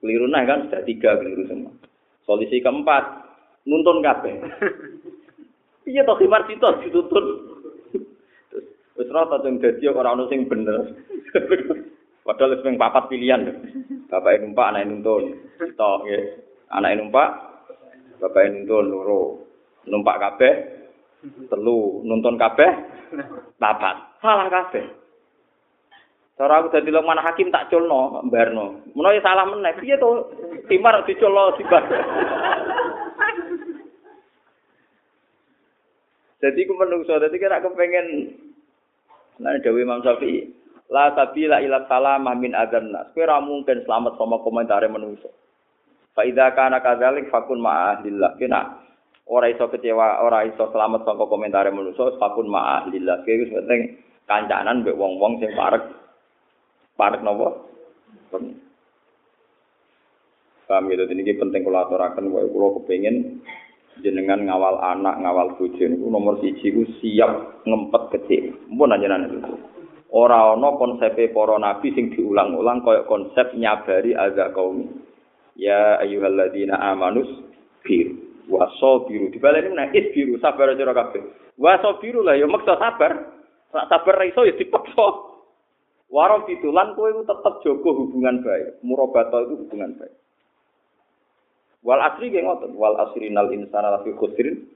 [0.00, 1.76] Keliru nah kan sudah tiga keliru semua.
[2.24, 3.04] Solusi keempat
[3.68, 4.34] nuntun kabeh.
[5.84, 7.26] Piye to khimar sitok dituntun.
[8.96, 10.96] Wis rata sing dadi ora ono sing bener.
[12.30, 13.42] Padahal wis papat pilihan.
[14.06, 15.34] Bapak numpak, anak nuntun.
[15.74, 16.22] Tok nggih.
[16.70, 17.28] Anak numpak,
[18.22, 19.50] bapak nuntun loro.
[19.90, 20.54] Numpak kabeh
[21.50, 22.70] telu, nuntun kabeh
[23.58, 24.22] papat.
[24.22, 24.86] Salah kabeh.
[26.38, 28.86] Cara aku dadi mana hakim tak culno, mbarno.
[28.94, 30.30] Menawa salah meneh, piye to?
[30.70, 31.82] Timar diculno tiba.
[36.40, 38.38] Jadi ku menungso, jadi kira kepengen
[39.40, 40.52] Nah, Dewi Imam Syafi'i,
[40.90, 43.08] la sabila ila salamah min adzan nas.
[43.14, 45.30] Kowe mungkin selamat sama komentare menungso.
[46.12, 48.34] Fa idza kana kadzalik fakun ma'ahlillah.
[48.36, 48.82] Kena
[49.30, 53.22] ora iso kecewa, ora iso selamat saka komentare menungso, fakun ma'ahlillah.
[53.22, 53.80] Kuwi wis penting
[54.26, 55.86] kancanan mbek wong-wong sing parek
[56.98, 57.54] parek napa?
[60.70, 63.42] Paham gitu, ini penting kalau aturakan, kalau kepengen
[64.06, 66.70] jenengan ngawal anak, ngawal bojo niku nomor siji
[67.02, 68.54] siap ngempet kecil.
[68.70, 69.54] Mumpun anjenengan itu.
[70.10, 75.06] Ora ana konsepe para nabi sing diulang-ulang kaya konsep nyabari agak kaum.
[75.54, 77.30] Ya ayyuhalladzina amanus
[77.86, 78.18] bir
[78.50, 79.30] wasabiru.
[79.30, 81.22] Dibaleni meneh isbiru sabar sira kabeh.
[81.54, 83.38] Wasabiru lah ya maksa sabar.
[83.70, 85.30] Sak sabar ra iso ya dipaksa.
[86.10, 86.42] Warung
[86.74, 88.82] lan kowe tetep jaga hubungan baik.
[88.82, 90.10] Murabata itu hubungan baik.
[91.86, 94.68] Wal asri ge ngoten, wal asri nal insana lafi khusrin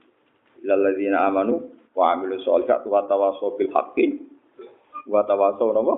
[0.65, 4.25] ladzina amanu wa amilu sholihat wa tawassaw bil haqqi
[5.09, 5.95] wa tawassaw napa?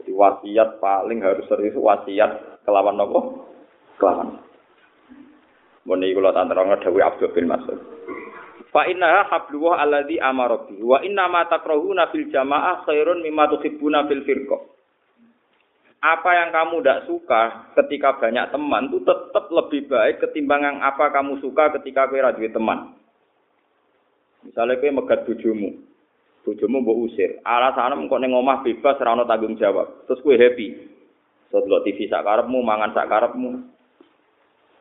[0.00, 3.20] Jadi wasiat paling harus serius wasiat kelawan napa?
[4.00, 4.40] Kelawan.
[5.82, 7.78] Mun iki kula tanterang dawuh Abdul bin Mas'ud.
[8.72, 14.08] Fa inna habluwa alladzi amara bi wa inna ma takrahuna fil jamaah khairun mimma tuhibbuna
[14.08, 14.72] fil firqah
[16.02, 17.42] apa yang kamu tidak suka
[17.78, 22.50] ketika banyak teman itu tetap lebih baik ketimbang yang apa kamu suka ketika kue radui
[22.50, 22.98] teman.
[24.42, 25.78] Misalnya kue megat bujumu,
[26.42, 30.90] bujumu mau usir, alasan kok neng omah bebas rano tanggung jawab, terus kue happy.
[31.52, 33.50] Setelah TV sakarepmu, mangan sakarepmu.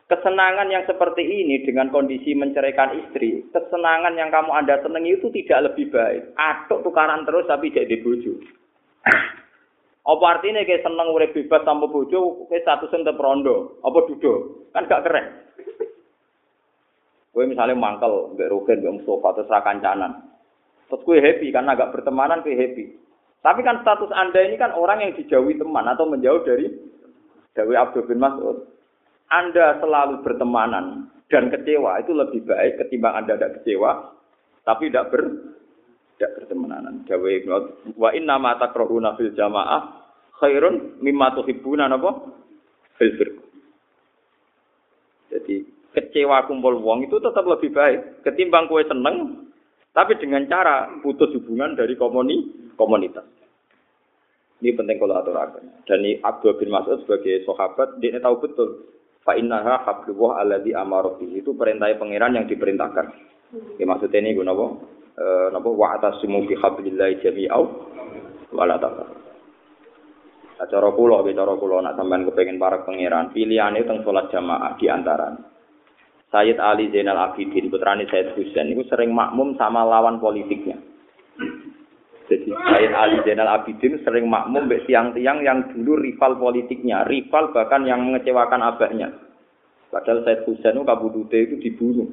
[0.08, 5.72] Kesenangan yang seperti ini dengan kondisi menceraikan istri, kesenangan yang kamu anda senangi itu tidak
[5.72, 6.36] lebih baik.
[6.36, 8.40] Atuk tukaran terus tapi jadi bujuk.
[10.02, 14.68] Apa artinya kayak seneng urip bebas tanpa bojo, kayak satu tetep rondo, apa duduk?
[14.74, 15.26] Kan gak keren.
[17.32, 20.31] Gue misalnya mangkel, mbak Rugen, mbak Mustafa, terus kancanan.
[20.92, 23.00] Terus gue happy, karena agak bertemanan gue happy.
[23.42, 26.68] Tapi kan status anda ini kan orang yang dijauhi teman atau menjauh dari
[27.56, 28.70] Dewi Abdul bin Mas'ud.
[29.32, 34.14] Anda selalu bertemanan dan kecewa itu lebih baik ketimbang Anda tidak kecewa
[34.68, 35.22] tapi tidak ber
[36.20, 37.02] tidak bertemanan.
[37.08, 37.48] Dewi
[37.98, 40.06] wa inna ma takrahuna fil jamaah
[40.38, 42.30] khairun mimma tuhibbuna napa
[43.00, 43.16] fil
[45.32, 45.56] Jadi
[45.96, 49.48] kecewa kumpul wong itu tetap lebih baik ketimbang kue seneng
[49.92, 53.28] tapi dengan cara putus hubungan dari komuni komunitas.
[54.62, 55.84] Ini penting kalau aturakan.
[55.90, 58.94] Dan ini Abdul bin Mas'ud sebagai sahabat dia tahu betul
[59.26, 63.06] fa innaha hablullah alladzi amara itu perintah pangeran yang diperintahkan.
[63.82, 64.80] Ya maksudnya ini gue napa?
[65.18, 67.64] E, napa wa atasimu bi hablillahi jami'au
[68.54, 69.20] wala tafarraqu.
[70.62, 75.34] Cara kula, cara kula nak sampean kepengin para pangeran, pilihane teng salat jamaah di antara.
[76.32, 80.80] Sayyid Ali Zainal Abidin, putrane Sayyid Husain itu sering makmum sama lawan politiknya.
[82.32, 87.84] Jadi Sayyid Ali Zainal Abidin sering makmum mbek tiang-tiang yang dulu rival politiknya, rival bahkan
[87.84, 89.12] yang mengecewakan abahnya.
[89.92, 92.08] Padahal Sayyid Husain itu kabudute itu dibunuh.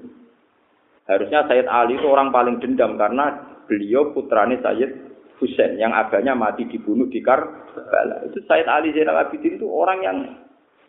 [1.07, 3.39] Harusnya Sayyid Ali itu orang paling dendam karena
[3.71, 5.09] beliau putrane Sayyid
[5.39, 8.27] Husain yang abahnya mati dibunuh di Karbala.
[8.27, 10.19] Itu Said Ali Zainal Abidin itu orang yang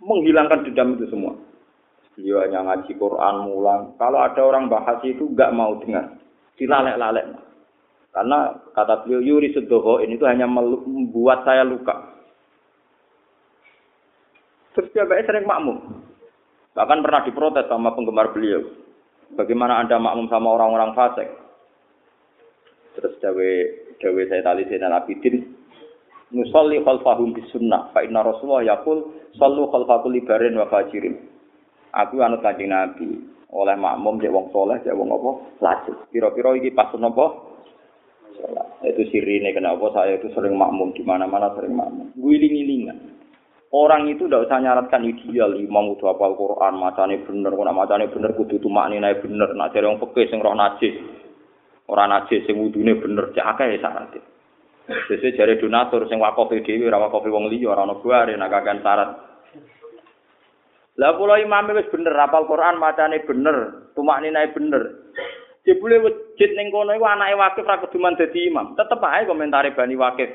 [0.01, 1.37] menghilangkan dendam itu semua.
[2.19, 3.95] Beliau hanya ngaji Quran, mulang.
[3.95, 6.19] Kalau ada orang bahas itu nggak mau dengar.
[6.59, 7.31] Dilalek-lalek.
[8.11, 11.95] Karena kata beliau, Yuri ini itu hanya membuat saya luka.
[14.75, 16.03] Terus dia sering makmum.
[16.75, 18.67] Bahkan pernah diprotes sama penggemar beliau.
[19.39, 21.29] Bagaimana Anda makmum sama orang-orang fasik?
[22.99, 23.51] Terus dawe
[24.03, 25.55] dawe saya tali Zainal Abidin
[26.35, 29.07] nusalli khalfahum bis sunnah inna Rasulullah yaqul
[29.37, 31.28] sallu khalfakul libarin wa fajirin.
[31.93, 33.17] Aku anut kanjeng Nabi
[33.49, 35.31] oleh makmum cek wong soleh cek wong apa
[35.61, 35.97] lajeng.
[36.13, 37.49] Pira-pira iki pas napa?
[38.85, 42.13] Itu sirine kenapa saya itu sering makmum di mana-mana sering makmum.
[42.15, 43.19] Guling-gilingan.
[43.69, 48.33] Orang itu tidak usah nyaratkan ideal, imam udah hafal Quran, macane bener, kok macane bener
[48.33, 50.97] kudu tumak nilai bener, nak dari orang pekeh sing roh najis.
[51.85, 54.17] Orang najis sing wudune bener cek akeh syarat.
[55.05, 59.28] Sese jare donatur sing wakaf dhewe ora wong liya ora ono buare nak syarat.
[60.99, 64.99] Lah kula imam wis bener hafal Quran macane bener, tumak nilai bener.
[65.63, 68.75] Jebule wujud ning kono iku anake wakif ra keduman dadi imam.
[68.75, 70.27] Tetep ae komentare bani wakif.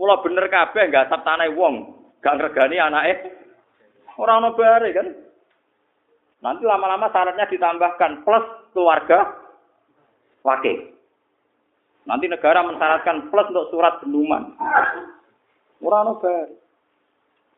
[0.00, 3.28] Mula bener kabeh enggak sab tanah wong, gak ngregani anake.
[4.16, 5.08] Ora ono bare kan.
[6.40, 9.36] Nanti lama-lama syaratnya ditambahkan plus keluarga
[10.40, 10.96] wakil.
[12.08, 14.56] Nanti negara mensyaratkan plus untuk surat benduman.
[15.84, 16.48] Ora ono bar.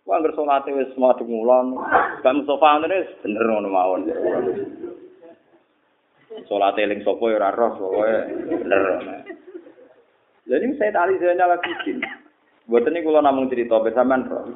[0.08, 1.76] Wah anggere salate wis madhep mulan.
[2.24, 4.08] Gak Mustofa ngene bener ngono mawon.
[6.48, 8.16] Salate eling sapa ya ora roh pokoke
[8.48, 8.82] bener.
[10.48, 12.00] Jadi saya tali Zainal Abidin.
[12.64, 14.48] Buat ini kalau namung cerita bersamaan roh.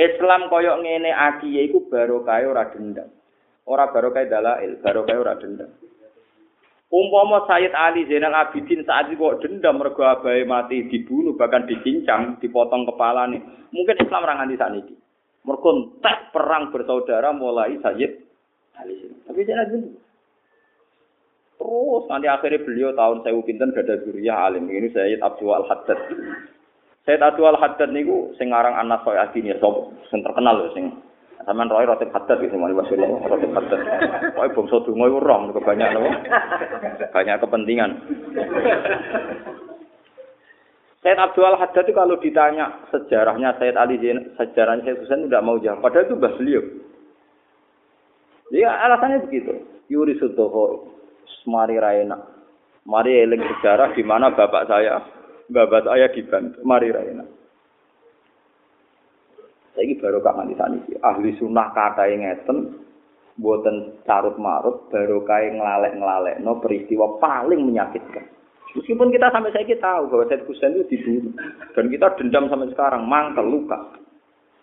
[0.00, 3.12] Islam koyok ngene aki iku barokah ora dendam.
[3.68, 5.68] Ora barokah dalail, barokah ora dendam.
[6.88, 12.40] Umpama Sayyid Ali Zainal Abidin saat itu kok dendam mergo abahe mati dibunuh bahkan dicincang,
[12.40, 13.44] dipotong kepala nih.
[13.68, 14.94] Mungkin Islam orang nganti saniki.
[15.44, 18.12] Mergo tak perang bersaudara mulai Sayyid
[18.80, 19.20] Ali Zainal.
[19.28, 20.08] Tapi Zainal Abidin
[21.58, 24.70] Terus nanti akhirnya beliau tahun saya pinten gada zuriyah alim.
[24.70, 25.98] Ini Sayyid Abdul Al Haddad.
[27.02, 29.58] Sayyid Abdul Al Haddad niku sing aran anak Soy Adin ya,
[30.06, 30.94] sing terkenal sing
[31.46, 33.80] Sampeyan roy roti haddad gitu mari Rasulullah roti haddad.
[34.34, 36.10] Pokoke bangsa donga iku rong kebanyak napa?
[37.14, 37.90] Banyak kepentingan.
[40.98, 44.02] Said Abdul Haddad itu kalau ditanya sejarahnya Said Ali
[44.34, 45.78] sejarahnya Said Husain tidak mau jawab.
[45.78, 46.62] Padahal itu bahas beliau.
[48.50, 49.62] Ya alasannya begitu.
[49.86, 50.90] Yuri Sudoho,
[51.46, 52.18] Mari Raina.
[52.88, 55.00] Mari eling sejarah di mana bapak saya,
[55.52, 56.60] bapak saya dibantu.
[56.66, 57.24] Mari Raina.
[59.78, 60.92] Saiki baru kak nganti saniki.
[60.98, 62.82] Ahli sunnah katae ngeten
[63.38, 68.26] buatan carut marut baru kayak ngelalek ngelalek no peristiwa paling menyakitkan.
[68.74, 71.30] Meskipun kita sampai saya tahu bahwa Said Husain itu dibunuh
[71.78, 73.78] dan kita dendam sampai sekarang mangkel luka,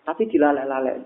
[0.04, 1.00] tapi dilalek-lalek.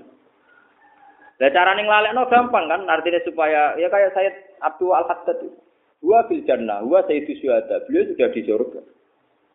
[1.41, 4.31] Nah cara ngelalek no gampang kan, artinya supaya ya kayak saya
[4.61, 5.59] Abdul Al Haddad itu.
[6.03, 7.87] Gua bil jannah, gua Sayyidu Syuhada.
[7.87, 8.81] Beliau sudah di surga.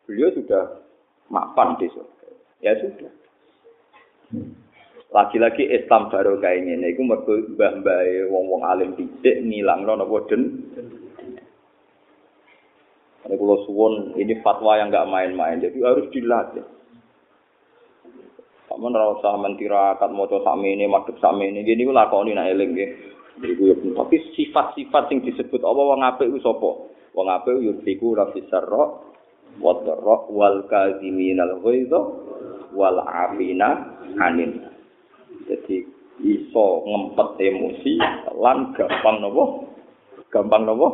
[0.08, 0.64] Beliau sudah
[1.28, 2.26] mapan di surga.
[2.62, 3.12] Ya sudah.
[5.14, 10.42] Lagi-lagi Islam baru kayak ini, itu mergo mbah-mbah wong-wong alim dicek ngilang lo nopo den.
[13.26, 16.62] Ini kalau suwon ini fatwa yang nggak main-main, jadi harus dilatih.
[18.66, 22.76] Kamu ora usah mentirakat maca sami ini, madhep sami ini, gini gue lakoni nak eling.
[23.96, 26.70] Tapi sifat-sifat yang disebut apa wong apik ku sapa?
[27.16, 28.84] Wong apik yurfiku rafisarra
[29.62, 32.00] wa dharra wal kadhiminal ghaidha
[32.76, 34.60] wal afina anin.
[35.48, 35.82] Jadi
[36.20, 37.96] iso ngempet emosi
[38.36, 39.44] lan gampang nopo?
[40.28, 40.88] Gampang nopo?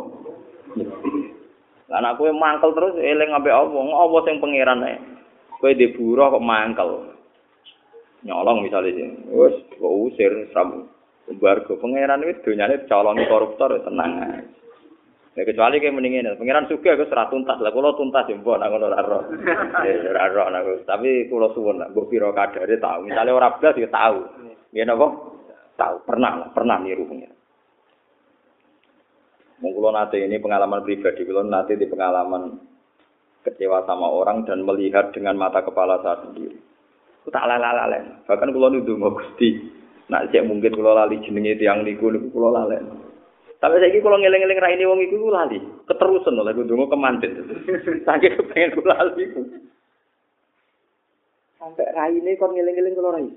[1.92, 3.76] Anak kowe mangkel terus eling ambek apa?
[3.76, 4.96] Apa sing pangeran ae?
[5.60, 7.12] Kowe di buruh kok mangkel.
[8.22, 10.86] Nyolong misalnya wes kok usir sabu.
[11.36, 14.61] Bargo pangeran itu donyane colongi koruptor tenang aja.
[15.32, 18.68] Ya kecuali kayak mendingin, pangeran suka aku serat tuntas lah, kalau tuntas ya mbok nak
[18.68, 19.18] ngono raro,
[20.20, 20.84] raro nak.
[20.84, 23.08] Tapi kalau suwon nak, gue piro kadare tahu.
[23.08, 24.28] Misalnya orang belas ya tahu,
[24.76, 25.06] ya nopo
[25.80, 27.40] tahu, pernah lah, pernah niru pangeran.
[29.64, 32.42] Mungkin nanti ini pengalaman pribadi, kalau nanti di pengalaman
[33.46, 36.60] kecewa sama orang dan melihat dengan mata kepala saya sendiri.
[37.22, 37.86] Aku tak lalala
[38.26, 39.64] Bahkan kalau nuduh mau gusti,
[40.10, 43.01] nak cek mungkin kalau lali jenenge tiang niku niku kalau lalala.
[43.62, 47.30] Tapi saya kalau ngeleng-ngeleng raine wong iku lali, keterusan oleh gue dungo kemantit.
[48.10, 49.24] Saking kepengen gue lali.
[51.62, 53.30] Sampai raine kon ngeleng-ngeleng kalau rai.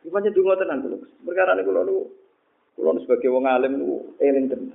[0.00, 1.04] Gimana dungo tenan tuh?
[1.28, 1.98] Perkara ini kalau lu,
[2.72, 4.72] kalau sebagai wong alim lu eling tenan.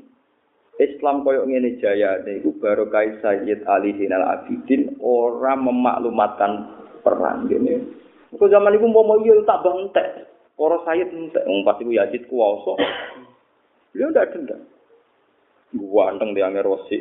[0.78, 6.70] Islam koyok ngene jaya niku barokah Sayyid Ali Zainal Abidin ora memaklumatkan
[7.02, 7.82] perang gini.
[8.38, 10.30] Kok zaman iku mau iya tak bantek.
[10.54, 12.78] Para Sayyid entek pas iku Yazid kuwasa.
[13.92, 14.62] Beliau ndak dendam.
[15.72, 16.98] Ganteng di Amir Wasi.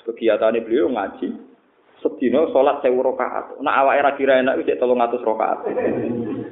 [0.00, 1.28] Kegiatannya beliau ngaji.
[2.00, 3.60] Sedina sholat sewu rakaat.
[3.60, 5.58] Nak awake ra kira enak wis 300 rakaat.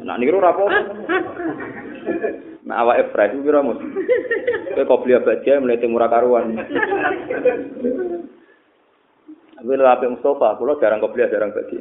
[0.05, 0.65] Nak niru ra apa
[2.69, 3.81] Nah awake fresh ku pira mus?
[4.77, 6.53] Kowe kok beli abadi mulai murah karuan.
[9.59, 11.77] Tapi apik Mustafa, kula jarang kok beli jarang badi.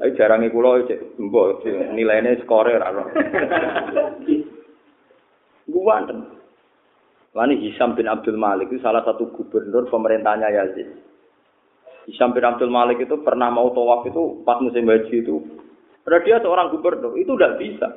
[0.00, 2.92] Ayo jarangi kula cek mbok nilainya skore ra.
[5.66, 6.02] Gua
[7.36, 10.88] Lani Hisam bin Abdul Malik itu salah satu gubernur pemerintahnya Yazid.
[12.08, 15.44] Hisam bin Abdul Malik itu pernah mau tawaf itu pas musim haji itu.
[16.00, 17.88] Padahal dia seorang gubernur, itu tidak bisa.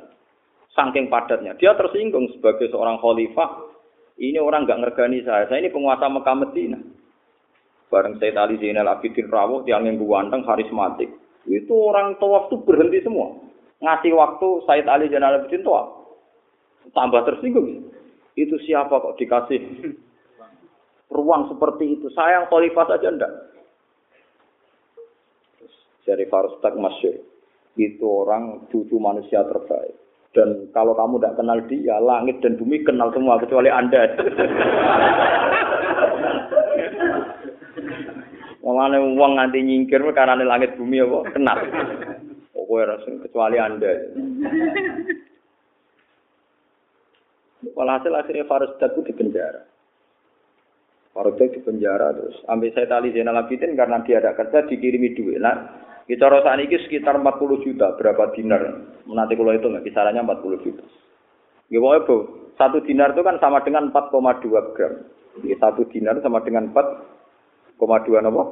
[0.76, 1.56] Saking padatnya.
[1.56, 3.70] Dia tersinggung sebagai seorang khalifah.
[4.20, 5.48] Ini orang nggak ngergani saya.
[5.48, 6.78] Saya ini penguasa Mekah Medina.
[7.88, 11.10] Bareng Said Ali Zainal Abidin Rawuh, yang yang ganteng, karismatik.
[11.48, 13.40] Itu orang tawaf itu berhenti semua.
[13.80, 15.99] Ngasih waktu Said Ali Zainal Abidin tawaf.
[16.90, 17.90] Tambah tersinggung
[18.38, 19.60] itu siapa kok dikasih
[21.12, 22.08] ruang seperti itu?
[22.14, 23.32] Saya yang khalifah saja enggak.
[26.08, 27.22] Dari Farustak Masyur,
[27.78, 29.94] itu orang cucu manusia terbaik.
[30.34, 34.10] Dan kalau kamu tidak kenal dia, langit dan bumi kenal semua kecuali Anda.
[38.64, 41.58] Mulane wong nganti nyingkir karena langit bumi apa kenal.
[42.54, 43.92] Pokoknya kecuali Anda.
[47.76, 49.62] Walhasil akhirnya Farusdak itu di penjara.
[51.12, 52.40] Farusdak di penjara terus.
[52.48, 55.42] Ambil saya tali Zainal Abidin karena dia ada kerja dikirimi duit.
[55.42, 57.94] Nah, kita rasa ini sekitar 40 juta.
[58.00, 58.62] Berapa dinar?
[59.04, 60.84] Nanti kalau itu nggak kisarannya 40 juta.
[61.70, 62.16] Gimana bu?
[62.58, 64.94] Satu dinar itu kan sama dengan 4,2 gram.
[65.38, 68.44] Jadi satu dinar sama dengan 4,2 apa?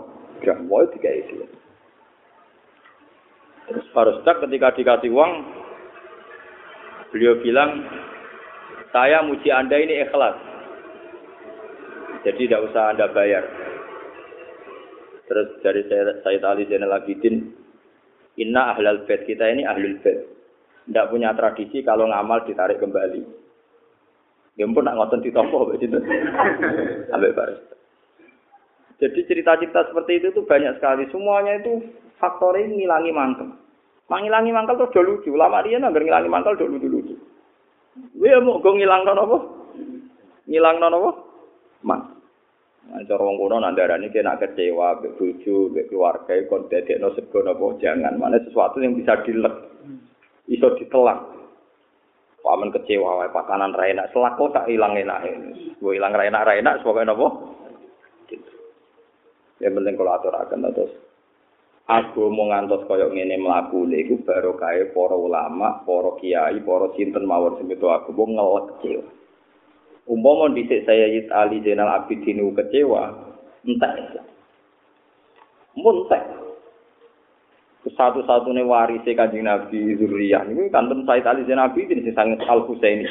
[0.44, 0.58] Gram.
[0.70, 1.44] Wah, tiga itu.
[3.68, 5.32] Terus Farusdak ketika dikasih uang,
[7.12, 7.84] beliau bilang,
[8.92, 10.36] saya muji Anda ini ikhlas.
[12.24, 13.44] Jadi tidak usah Anda bayar.
[15.28, 15.84] Terus dari
[16.24, 17.52] Sayyid Ali Zainal Abidin,
[18.40, 20.18] Inna ahlal bed, kita ini ahlul bed.
[20.88, 23.20] Tidak punya tradisi kalau ngamal ditarik kembali.
[24.56, 26.00] Ya pun nak ngotot di toko, begitu.
[27.12, 27.60] Sampai baris.
[28.98, 31.06] Jadi cerita-cerita seperti itu tuh banyak sekali.
[31.12, 33.48] Semuanya itu faktor ini ngilangi mangkel.
[34.10, 35.30] Mengilangi mangkel tuh udah lucu.
[35.36, 37.14] Lama dia nggak ngilangi mangkel udah lucu-lucu.
[38.18, 39.38] Kowe mau go ngilangno napa?
[40.50, 41.10] Ngilangno napa?
[41.86, 42.00] Man.
[42.88, 47.44] Nah, cara wong kono nandarane kena kecewa mbek bojo, mbek keluarga kon dadekno sego
[47.78, 48.18] jangan.
[48.18, 49.54] Mana sesuatu yang bisa dilek.
[50.50, 51.38] Iso ditelak.
[52.42, 55.20] Paman kecewa wae pakanan ra enak, selako tak ilang enak.
[55.78, 57.28] Gue ilang ra enak ra enak sebagai napa?
[59.58, 61.07] Yang penting kalau aturaken terus
[61.88, 67.24] Aku mau ngantos koyok ngene mlaku iku baru kae para ulama, para kiai, para sinten
[67.24, 69.08] mawon itu aku ngelek kecewa.
[70.04, 73.32] Umpama dhisik saya Yid Ali Zainal Abidin kecewa,
[73.64, 74.20] entek.
[75.80, 76.24] Muntek.
[77.88, 83.08] Satu-satunya waris kanjeng Nabi Zuriyah ini kanten Sayyid Ali Zainal Abidin sing sanget Al Husaini.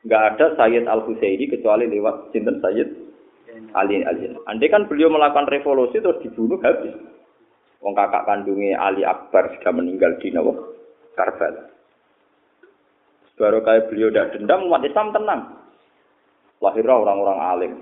[0.00, 2.88] Enggak ada Sayyid Al Husaini kecuali lewat sinten Sayyid
[3.76, 4.16] Ali Al
[4.48, 6.96] Andai kan beliau melakukan revolusi terus dibunuh habis.
[7.84, 10.56] Wong kakak kandungnya Ali Akbar sudah meninggal di Nawa
[11.12, 11.68] Karbala.
[13.36, 15.40] Baru kayak beliau tidak dendam, umat Islam tenang.
[16.64, 17.72] Lahirlah orang-orang alim.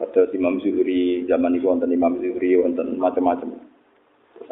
[0.00, 3.54] Ada Imam Zuhri, zaman itu wonten Imam Zuhri, wonten macam-macam.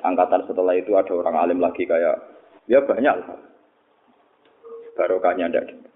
[0.05, 2.23] Angkatan setelah itu ada orang alim lagi kayak,
[2.69, 3.41] ya banyak lah.
[4.95, 5.89] Barokahnya dendam.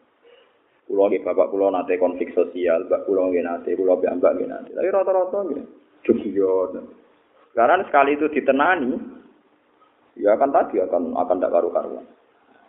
[0.89, 4.71] Pulau lagi bapak pulau nate konflik sosial, bapak pulau nate, pulau mbak nggih nate.
[4.75, 5.65] Tapi rata-rata nggih.
[6.03, 6.83] Jogja,
[7.53, 8.97] karena sekali itu ditenani,
[10.17, 12.07] ya akan tadi akan akan tidak karu-karuan.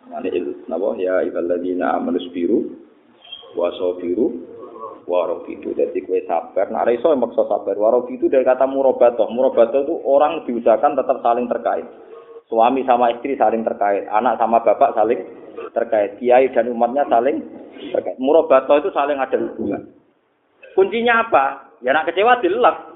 [0.04, 2.68] Ini il, nabo ya ibadina amanus biru,
[3.56, 4.44] wasobiru,
[5.08, 5.72] warobidu.
[5.72, 6.68] Jadi kue sabar.
[6.68, 7.72] Nah, iso yang maksa sabar.
[7.76, 9.32] Warobidu dari kata murabatoh.
[9.32, 11.86] Murabatoh itu orang diusahakan tetap saling terkait.
[12.48, 14.04] Suami sama istri saling terkait.
[14.12, 15.20] Anak sama bapak saling
[15.72, 16.20] terkait.
[16.20, 17.40] Kiai dan umatnya saling
[17.92, 18.20] terkait.
[18.20, 19.88] Murabatoh itu saling ada hubungan.
[20.76, 21.72] Kuncinya apa?
[21.80, 22.93] Ya nak kecewa dilap.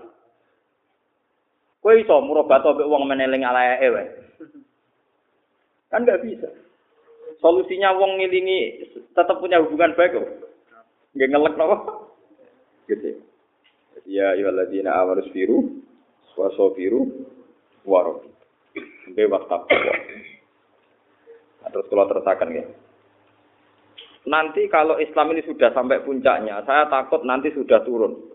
[1.89, 4.13] Kowe iso murobato mbek wong meneling alaeke wae.
[5.89, 6.53] Kan nggak bisa.
[7.41, 10.29] Solusinya wong ngilingi tetap punya hubungan baik kok.
[11.17, 11.77] Nggak ngelek nopo.
[12.93, 13.25] Gitu.
[14.05, 15.81] Ya ayyuhalladzina amanu biru
[16.37, 17.09] wa sabiru
[17.89, 18.37] wa rabbi.
[19.49, 19.95] Takwa.
[21.65, 22.65] Nah, terus kalau terusakan ya.
[24.29, 28.29] nanti kalau Islam ini sudah sampai puncaknya, saya takut nanti sudah turun.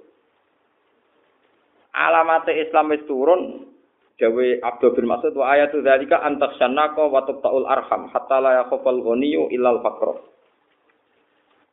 [1.93, 3.69] Alamat Islam itu turun,
[4.17, 9.49] Jawa Abdul bin Mas'ud wa ayatu dzalika antaksannaka wa tuqtaul arham hatta la yakhafal ghaniyyu
[9.53, 10.21] illal faqr.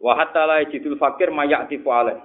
[0.01, 2.21] Wa hatta la yajidul fakir mayatifu alaih.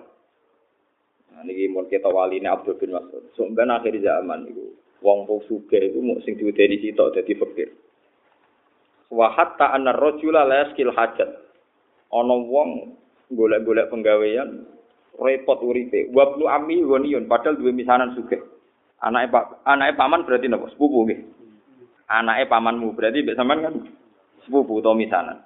[1.35, 3.31] Nah, niki mun kita wali ini Abdul bin Mas'ud.
[3.35, 7.69] Sampeyan akhir zaman niku wong wong sugih iku mung sing diwedeni sitok dadi fakir.
[9.11, 11.31] Wa hatta anna rajula la yaskil hajat.
[12.11, 12.95] Ana wong
[13.31, 14.63] golek-golek penggawean
[15.19, 16.11] repot uripe.
[16.11, 18.39] Wa ami ghaniyun padahal duwe misanan sugih.
[19.03, 20.71] Anake Pak anake paman berarti napa?
[20.71, 21.19] Sepupu nggih.
[22.09, 23.75] Anake pamanmu berarti mbek sampean kan
[24.45, 25.37] sepupu utawa misanan.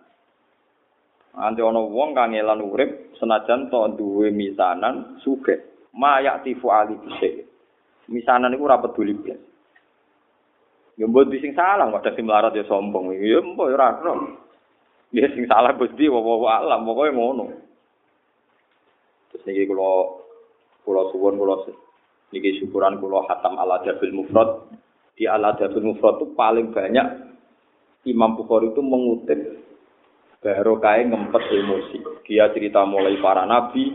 [1.34, 5.60] Nanti ana wong kang elan urip senajan to duwe misanan sugih.
[5.96, 7.50] Ma yaktifu ali bisik.
[8.10, 9.40] Misanan iku ora peduli blas.
[11.00, 13.16] Ya mbok sing salah kok dadi melarat ya sombong.
[13.16, 14.14] Ya mbok ora ora.
[15.16, 16.22] Ya sing salah Gusti wa
[16.60, 17.69] alam pokoke ngono.
[19.30, 19.90] Terus niki kula
[20.86, 21.56] kula suwun kula
[22.34, 24.70] niki syukuran kula hatam ala Jabil Mufrad.
[25.14, 27.08] Di ala Jabil Mufrad itu paling banyak
[28.08, 29.40] Imam Bukhari itu mengutip
[30.40, 31.98] barokah ngempet emosi.
[32.24, 33.92] Dia cerita mulai para nabi,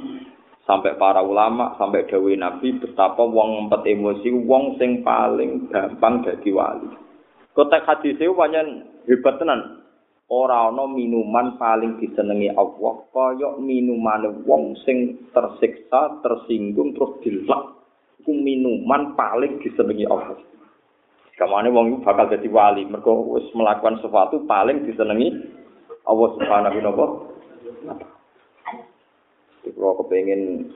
[0.64, 6.51] sampai para ulama sampai dawe nabi betapa wong ngempet emosi wong sing paling gampang dadi
[6.51, 6.89] wali
[7.55, 9.84] hadis itu pancen hebat tenan
[10.29, 17.77] ora ana minuman paling disenengi Allah kaya minuman wong sing tersiksa tersinggung terus dilak.
[18.25, 20.41] Iku minuman paling disenengi Allah.
[21.35, 22.87] Kamane wong bakal dadi wali.
[22.87, 25.35] Mergo wis melakukan sesuatu paling disenengi
[26.07, 27.95] Allah Subhanahu wa taala.
[29.64, 30.70] Kalau kepengen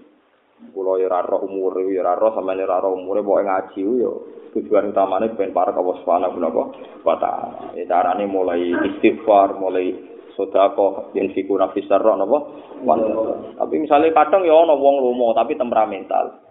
[0.74, 4.12] pulau ya raro umur ya raro sama ini raro umur ya ngaji ya
[4.56, 6.50] tujuan utamanya pengen para kawas fana guna
[7.04, 7.32] kata
[7.76, 9.94] ya caranya mulai istighfar mulai
[10.38, 12.38] sodako yang fikur nafis roh nopo
[13.58, 16.46] tapi misalnya kadang ya ono wong lomo tapi temperamental.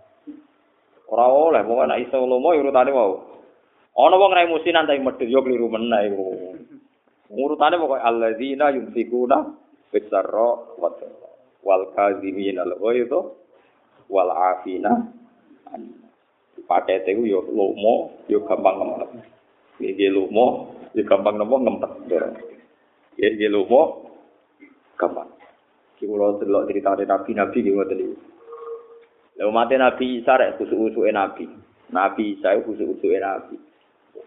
[1.08, 3.16] Ora oleh wong anak iso lomo urutane mau
[3.96, 6.28] ono wong rai musinan tapi medhit yo keliru meneh iku.
[7.32, 9.56] Urutane pokoke alladzina yunfikuna
[9.88, 10.92] fisarra wa
[11.64, 13.12] wal kazimin al ghaiz
[14.12, 14.92] wal afina.
[16.68, 19.24] Pakete ku yo lomo yo gampang ngempet.
[19.80, 21.92] Iki lomo yo gampang nopo ngempet.
[23.16, 24.12] Ya iki lomo
[25.00, 25.32] gampang.
[25.98, 28.18] Kula delok cerita nabi nabi ki ngoten iki.
[29.38, 31.46] Lha mate nabi Isa rek kusuk-usuke nabi.
[31.94, 33.56] Nabi Isa kusuk-usuke nabi.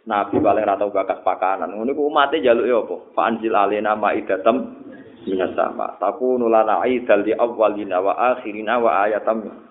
[0.09, 1.76] Nabi paling ra tau bakas pakanan.
[1.76, 2.97] Ngono ku umate njaluk yo apa?
[3.14, 4.81] Fa anjil alena maidatam
[5.28, 6.01] minas sama.
[6.01, 6.81] Takunu lana
[7.22, 9.70] di awalina wa akhirina wa ayatam.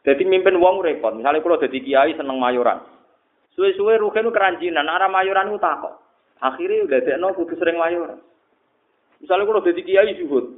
[0.00, 1.12] Jadi mimpin wong repot.
[1.12, 2.80] Misalnya kalau jadi kiai seneng mayoran.
[3.52, 4.88] Suwe-suwe rugen keranjinan.
[4.88, 5.92] Arah mayoran itu takut.
[6.40, 8.16] Akhirnya udah dekno kudu sering mayoran.
[9.20, 10.56] Misalnya kalau jadi kiai zuhud.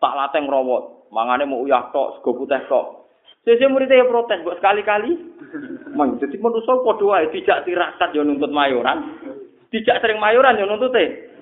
[0.00, 1.12] Tak lateng rawat.
[1.12, 3.08] Mangane mau uyah tok, sego putih tok.
[3.44, 5.16] Sese muridnya ya protes, buat sekali-kali.
[5.96, 9.16] Man, jadi manusia wae dijak tirakat ya nuntut mayoran.
[9.72, 11.32] Dijak sering mayoran ya nuntut teh.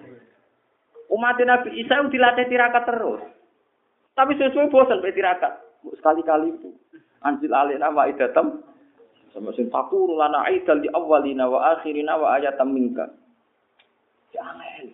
[1.11, 3.23] Umat Nabi Isa dilatih tirakat terus.
[4.15, 5.59] Tapi sesuai bosan be tirakat.
[5.99, 6.71] Sekali-kali itu.
[7.27, 8.63] Anjil alina wa idatam.
[9.35, 13.11] Sama sing takuru lana aidal di awalina wa akhirina wa ayatam minka.
[14.31, 14.87] Jangan.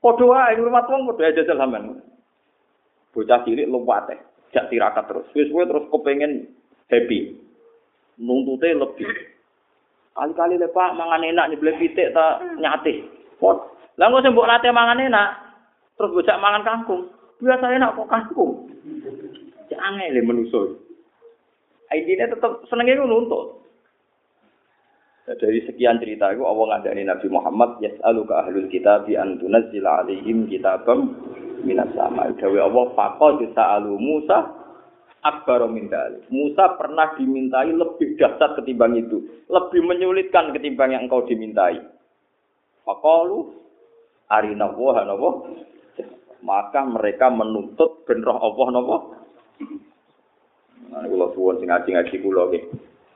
[0.00, 2.00] Podo wae ngurmat wong podo aja sampean.
[3.12, 4.18] Bocah cilik luwat teh.
[4.56, 5.28] Jak tirakat terus.
[5.36, 6.48] Wis terus kepengin
[6.88, 7.36] happy.
[8.16, 9.36] Nuntute lebih.
[10.16, 13.04] Kali-kali le Pak mangan enak nyebelih pitik ta nyate.
[13.36, 15.28] Pot Lah kok mbok latih mangan enak,
[15.96, 17.08] terus bocah mangan kangkung.
[17.40, 18.68] Biasa enak kok kangkung.
[19.72, 20.20] Jangan le.
[22.02, 23.64] Intinya tetap senengnya itu nuntut.
[25.26, 30.46] Dari sekian cerita itu Allah ngandani Nabi Muhammad yas'aluka ahlul kitab bi an tunazzila alaihim
[30.46, 31.18] kitabam
[31.66, 32.30] minas sama.
[32.38, 34.54] Dawe Allah faqad sa'alu Musa
[35.26, 35.90] akbar min
[36.30, 39.18] Musa pernah dimintai lebih dahsyat ketimbang itu,
[39.50, 41.82] lebih menyulitkan ketimbang yang engkau dimintai.
[42.86, 43.50] Faqalu
[44.30, 45.30] arina napa
[46.46, 48.96] maka mereka menuntut ben roh Allah napa
[50.86, 52.64] Nah, kula suwun sing ngaji-ngaji kula nggih.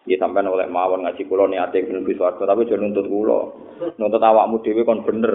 [0.08, 3.38] Nggih sampean oleh mawon ngaji kula niate menuju swarga tapi aja nuntut kula.
[3.94, 5.34] Nuntut awakmu dhewe kon bener.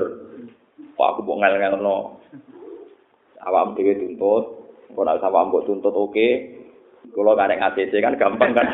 [0.96, 1.98] Kok aku mbok ngel-ngelno.
[3.46, 4.44] Awakmu dhewe tuntut,
[4.92, 6.28] kok nek awakmu mbok tuntut oke.
[7.16, 8.68] Kula karek ACC kan gampang kan.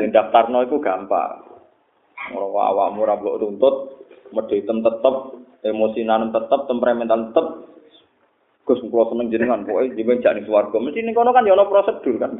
[0.00, 1.44] Sing daftarno iku gampang.
[2.34, 3.74] Ora awakmu ora mbok tuntut,
[4.50, 5.14] hitam tetep,
[5.62, 7.73] emosinan tetep, temperamental tetep.
[8.64, 10.76] Gus kula seneng jenengan, pokoke jenengan jak ning swarga.
[10.80, 12.32] Mesti ning kono kan ya ana prosedur kan.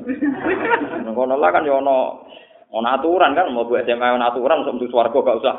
[1.05, 2.17] Ning kono lah kan ya ana
[2.73, 5.55] ana aturan kan, mau SMA ana aturan sok mlebu swarga gak usah.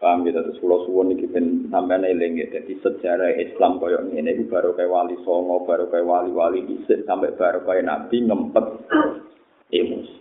[0.00, 2.48] Paham gitu terus kula suwun iki ben sampeyan eling ya.
[2.48, 7.36] Dadi sejarah Islam koyo ngene iku baru kayak wali songo, baru kayak wali-wali dhisik sampai
[7.36, 8.64] baru kayak nabi ngempet
[9.72, 10.16] emosi.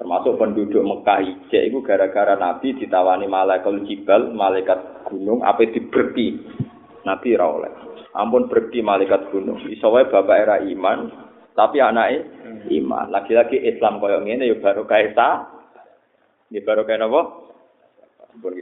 [0.00, 4.79] Termasuk penduduk Mekah ijek itu gara-gara Nabi ditawani malaikat jibal, malaikat
[5.10, 6.38] gunung, apa diberti.
[7.00, 7.72] Nabi ra oleh.
[8.12, 9.60] Ampun berhenti malaikat gunung.
[9.66, 11.10] Iso wae bapak era iman,
[11.56, 12.28] tapi anaknya
[12.76, 13.08] iman.
[13.08, 15.48] Lagi-lagi Islam koyo ngene ya baru kayak sa.
[16.52, 17.22] Ya baru kayak napa?
[18.30, 18.52] Ampun